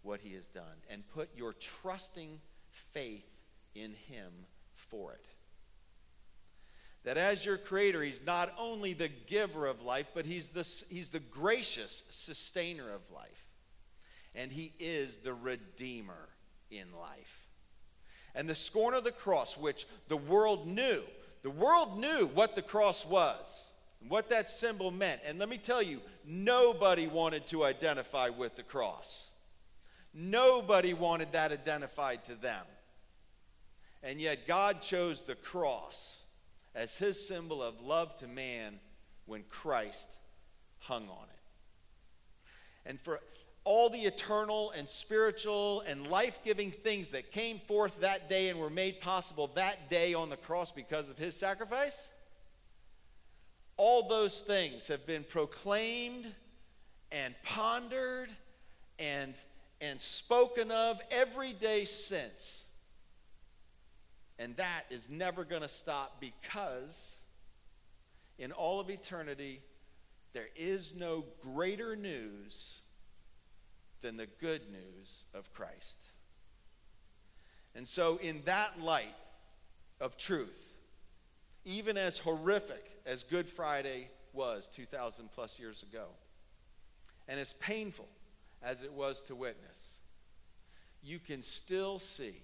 what 0.01 0.19
he 0.19 0.33
has 0.33 0.49
done 0.49 0.83
and 0.89 1.07
put 1.13 1.29
your 1.33 1.53
trusting 1.53 2.41
faith 2.91 3.29
in 3.75 3.93
him 4.09 4.33
for 4.75 5.13
it. 5.13 5.25
That 7.05 7.17
as 7.17 7.45
your 7.45 7.57
creator, 7.57 8.03
he's 8.03 8.21
not 8.25 8.53
only 8.59 8.91
the 8.91 9.07
giver 9.27 9.65
of 9.65 9.81
life, 9.81 10.07
but 10.13 10.25
he's 10.25 10.49
the, 10.49 10.67
he's 10.93 11.07
the 11.07 11.21
gracious 11.21 12.03
sustainer 12.09 12.93
of 12.93 13.09
life. 13.09 13.43
And 14.35 14.51
he 14.51 14.73
is 14.79 15.17
the 15.17 15.33
redeemer 15.33 16.29
in 16.71 16.87
life. 16.99 17.47
And 18.35 18.49
the 18.49 18.55
scorn 18.55 18.93
of 18.93 19.03
the 19.03 19.11
cross, 19.11 19.57
which 19.57 19.85
the 20.07 20.17
world 20.17 20.67
knew, 20.67 21.03
the 21.43 21.51
world 21.51 21.99
knew 21.99 22.29
what 22.33 22.55
the 22.55 22.61
cross 22.61 23.05
was, 23.05 23.71
what 24.07 24.29
that 24.29 24.49
symbol 24.49 24.91
meant. 24.91 25.21
And 25.25 25.37
let 25.39 25.49
me 25.49 25.57
tell 25.57 25.81
you, 25.81 26.01
nobody 26.25 27.05
wanted 27.07 27.45
to 27.47 27.63
identify 27.63 28.29
with 28.29 28.55
the 28.55 28.63
cross. 28.63 29.27
Nobody 30.13 30.93
wanted 30.93 31.31
that 31.33 31.51
identified 31.51 32.23
to 32.25 32.35
them. 32.35 32.65
And 34.01 34.19
yet 34.19 34.47
God 34.47 34.81
chose 34.81 35.21
the 35.21 35.35
cross 35.35 36.21
as 36.75 36.97
his 36.97 37.25
symbol 37.25 37.61
of 37.63 37.81
love 37.81 38.15
to 38.17 38.27
man 38.27 38.79
when 39.25 39.43
Christ 39.49 40.17
hung 40.79 41.03
on 41.03 41.25
it. 41.29 41.39
And 42.85 42.99
for 42.99 43.21
all 43.65 43.89
the 43.89 43.99
eternal 43.99 44.71
and 44.71 44.87
spiritual 44.87 45.81
and 45.81 46.07
life 46.07 46.39
giving 46.43 46.71
things 46.71 47.09
that 47.09 47.31
came 47.31 47.59
forth 47.59 48.01
that 48.01 48.29
day 48.29 48.49
and 48.49 48.59
were 48.59 48.69
made 48.69 48.99
possible 48.99 49.49
that 49.55 49.89
day 49.89 50.13
on 50.13 50.29
the 50.29 50.37
cross 50.37 50.71
because 50.71 51.09
of 51.09 51.17
his 51.17 51.35
sacrifice, 51.35 52.09
all 53.77 54.07
those 54.07 54.41
things 54.41 54.87
have 54.87 55.05
been 55.05 55.23
proclaimed 55.23 56.27
and 57.11 57.33
pondered 57.43 58.29
and 58.99 59.33
and 59.81 59.99
spoken 59.99 60.71
of 60.71 61.01
every 61.11 61.51
day 61.51 61.83
since. 61.83 62.63
And 64.39 64.55
that 64.55 64.83
is 64.89 65.09
never 65.09 65.43
going 65.43 65.61
to 65.61 65.67
stop 65.67 66.21
because 66.21 67.17
in 68.39 68.53
all 68.53 68.79
of 68.79 68.89
eternity, 68.89 69.61
there 70.31 70.47
is 70.55 70.95
no 70.95 71.25
greater 71.41 71.97
news 71.97 72.75
than 74.03 74.17
the 74.17 74.27
good 74.27 74.61
news 74.71 75.25
of 75.33 75.51
Christ. 75.51 75.99
And 77.73 77.87
so, 77.87 78.17
in 78.17 78.43
that 78.45 78.79
light 78.79 79.15
of 79.99 80.15
truth, 80.15 80.73
even 81.65 81.97
as 81.97 82.19
horrific 82.19 82.85
as 83.07 83.23
Good 83.23 83.49
Friday 83.49 84.09
was 84.33 84.67
2,000 84.67 85.31
plus 85.33 85.57
years 85.57 85.81
ago, 85.81 86.05
and 87.27 87.39
as 87.39 87.53
painful 87.53 88.07
as 88.61 88.83
it 88.83 88.93
was 88.93 89.23
to 89.23 89.35
witness, 89.35 89.97
you 91.01 91.17
can 91.19 91.41
still 91.41 91.97
see 91.97 92.43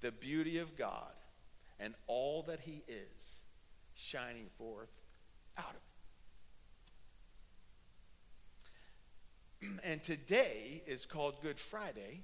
the 0.00 0.10
beauty 0.10 0.58
of 0.58 0.76
God 0.76 1.12
and 1.78 1.94
all 2.06 2.42
that 2.42 2.60
He 2.60 2.82
is 2.88 3.40
shining 3.94 4.46
forth 4.58 4.90
out 5.56 5.70
of 5.70 5.76
it. 5.76 5.93
And 9.82 10.02
today 10.02 10.82
is 10.86 11.06
called 11.06 11.40
Good 11.40 11.58
Friday 11.58 12.20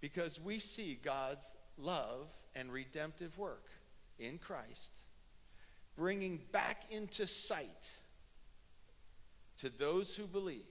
because 0.00 0.40
we 0.40 0.58
see 0.58 0.98
God's 1.02 1.50
love 1.76 2.28
and 2.54 2.72
redemptive 2.72 3.38
work 3.38 3.66
in 4.18 4.38
Christ 4.38 4.92
bringing 5.96 6.40
back 6.52 6.84
into 6.90 7.26
sight 7.26 7.90
to 9.58 9.68
those 9.68 10.14
who 10.14 10.26
believe 10.26 10.62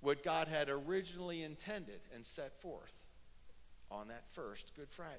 what 0.00 0.22
God 0.22 0.46
had 0.46 0.68
originally 0.68 1.42
intended 1.42 2.00
and 2.14 2.24
set 2.24 2.60
forth 2.60 2.94
on 3.90 4.08
that 4.08 4.24
first 4.32 4.72
Good 4.76 4.90
Friday. 4.90 5.18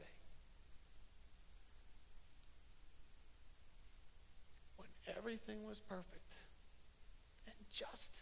When 4.78 4.88
everything 5.18 5.66
was 5.68 5.80
perfect 5.80 6.36
and 7.46 7.56
just 7.70 8.22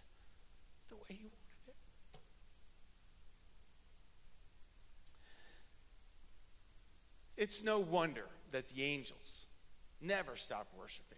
the 0.90 0.96
way 0.96 1.02
He 1.10 1.26
wanted 1.26 1.68
it. 1.68 1.76
It's 7.38 7.64
no 7.64 7.80
wonder 7.80 8.26
that 8.52 8.70
the 8.70 8.84
angels 8.84 9.46
never 10.02 10.36
stop 10.36 10.68
worshiping. 10.78 11.18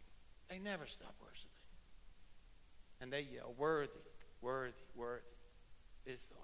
They 0.50 0.60
never 0.60 0.86
stop 0.86 1.16
worshiping. 1.22 1.52
And 3.02 3.12
they 3.12 3.28
yell, 3.32 3.54
Worthy, 3.58 3.92
worthy, 4.42 4.74
worthy 4.96 5.24
is 6.06 6.28
the 6.28 6.36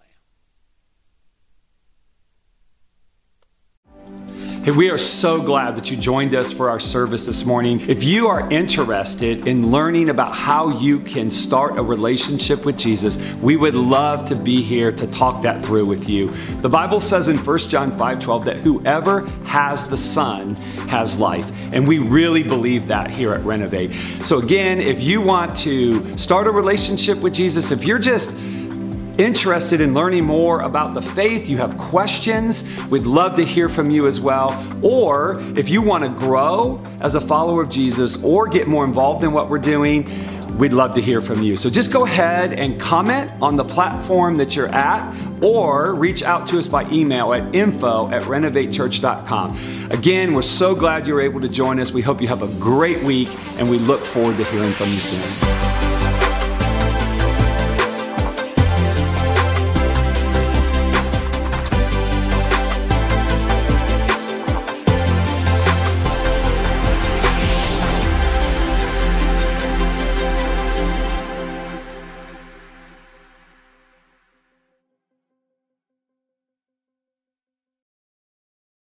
Hey, 4.64 4.72
we 4.72 4.90
are 4.90 4.98
so 4.98 5.42
glad 5.42 5.76
that 5.76 5.92
you 5.92 5.98
joined 5.98 6.34
us 6.34 6.54
for 6.54 6.70
our 6.70 6.80
service 6.80 7.26
this 7.26 7.46
morning. 7.46 7.82
If 7.90 8.06
you 8.06 8.30
are 8.30 8.50
interested 8.50 9.46
in 9.46 9.72
learning 9.72 10.10
about 10.10 10.32
how 10.32 10.80
you 10.80 11.02
can 11.02 11.30
start 11.32 11.78
a 11.78 11.84
relationship 11.84 12.66
with 12.66 12.78
Jesus, 12.78 13.22
we 13.42 13.58
would 13.58 13.74
love 13.74 14.24
to 14.30 14.38
be 14.38 14.62
here 14.62 14.94
to 14.94 15.06
talk 15.06 15.42
that 15.42 15.66
through 15.66 15.86
with 15.86 16.08
you. 16.08 16.30
The 16.62 16.70
Bible 16.70 17.02
says 17.02 17.28
in 17.28 17.36
1 17.40 17.58
John 17.58 17.92
5 17.92 18.20
12 18.20 18.46
that 18.46 18.56
whoever 18.56 19.28
has 19.44 19.90
the 19.90 19.98
Son 19.98 20.56
has 20.88 21.20
life. 21.20 21.52
And 21.74 21.86
we 21.86 22.00
really 22.00 22.44
believe 22.44 22.88
that 22.88 23.10
here 23.10 23.34
at 23.34 23.44
Renovate. 23.44 23.92
So, 24.24 24.40
again, 24.40 24.80
if 24.80 25.04
you 25.04 25.22
want 25.22 25.58
to 25.58 26.18
start 26.18 26.48
a 26.48 26.52
relationship 26.52 27.18
with 27.18 27.34
Jesus, 27.34 27.72
if 27.72 27.84
you're 27.84 28.00
just 28.00 28.40
interested 29.20 29.82
in 29.82 29.94
learning 29.94 30.26
more 30.26 30.62
about 30.62 30.94
the 30.94 31.02
faith, 31.02 31.48
you 31.48 31.58
have 31.58 31.78
questions, 31.78 32.70
we'd 32.90 33.06
love 33.06 33.36
to 33.36 33.44
hear 33.44 33.70
from 33.70 33.90
you 33.90 34.08
as 34.08 34.20
well. 34.20 34.52
Or 34.82 35.40
if 35.58 35.70
you 35.70 35.82
want 35.82 36.04
to 36.04 36.10
grow 36.10 36.82
as 37.02 37.16
a 37.16 37.22
follower 37.22 37.62
of 37.64 37.70
Jesus 37.70 38.24
or 38.24 38.48
get 38.48 38.68
more 38.68 38.86
involved 38.86 39.24
in 39.24 39.32
what 39.32 39.50
we're 39.50 39.60
doing, 39.60 40.06
we'd 40.58 40.74
love 40.74 40.94
to 40.96 41.02
hear 41.02 41.22
from 41.22 41.42
you. 41.42 41.58
So 41.58 41.70
just 41.70 41.92
go 41.92 42.06
ahead 42.06 42.54
and 42.54 42.80
comment 42.80 43.32
on 43.42 43.56
the 43.56 43.64
platform 43.64 44.36
that 44.36 44.56
you're 44.56 44.68
at 44.68 45.04
or 45.44 45.96
reach 45.96 46.24
out 46.24 46.48
to 46.48 46.60
us 46.60 46.68
by 46.68 46.90
email 46.92 47.34
at 47.34 47.54
info 47.54 48.10
at 48.12 48.24
renovatechurch.com. 48.24 49.90
Again, 49.92 50.34
we're 50.34 50.42
so 50.42 50.76
glad 50.76 51.08
you 51.08 51.14
were 51.14 51.22
able 51.22 51.42
to 51.42 51.50
join 51.50 51.80
us. 51.80 51.92
We 51.92 52.02
hope 52.02 52.22
you 52.22 52.28
have 52.28 52.44
a 52.44 52.54
great 52.56 53.04
week 53.04 53.30
and 53.58 53.70
we 53.70 53.80
look 53.80 54.00
forward 54.00 54.38
to 54.38 54.44
hearing 54.46 54.74
from 54.74 54.90
you 54.90 55.00
soon. 55.00 55.63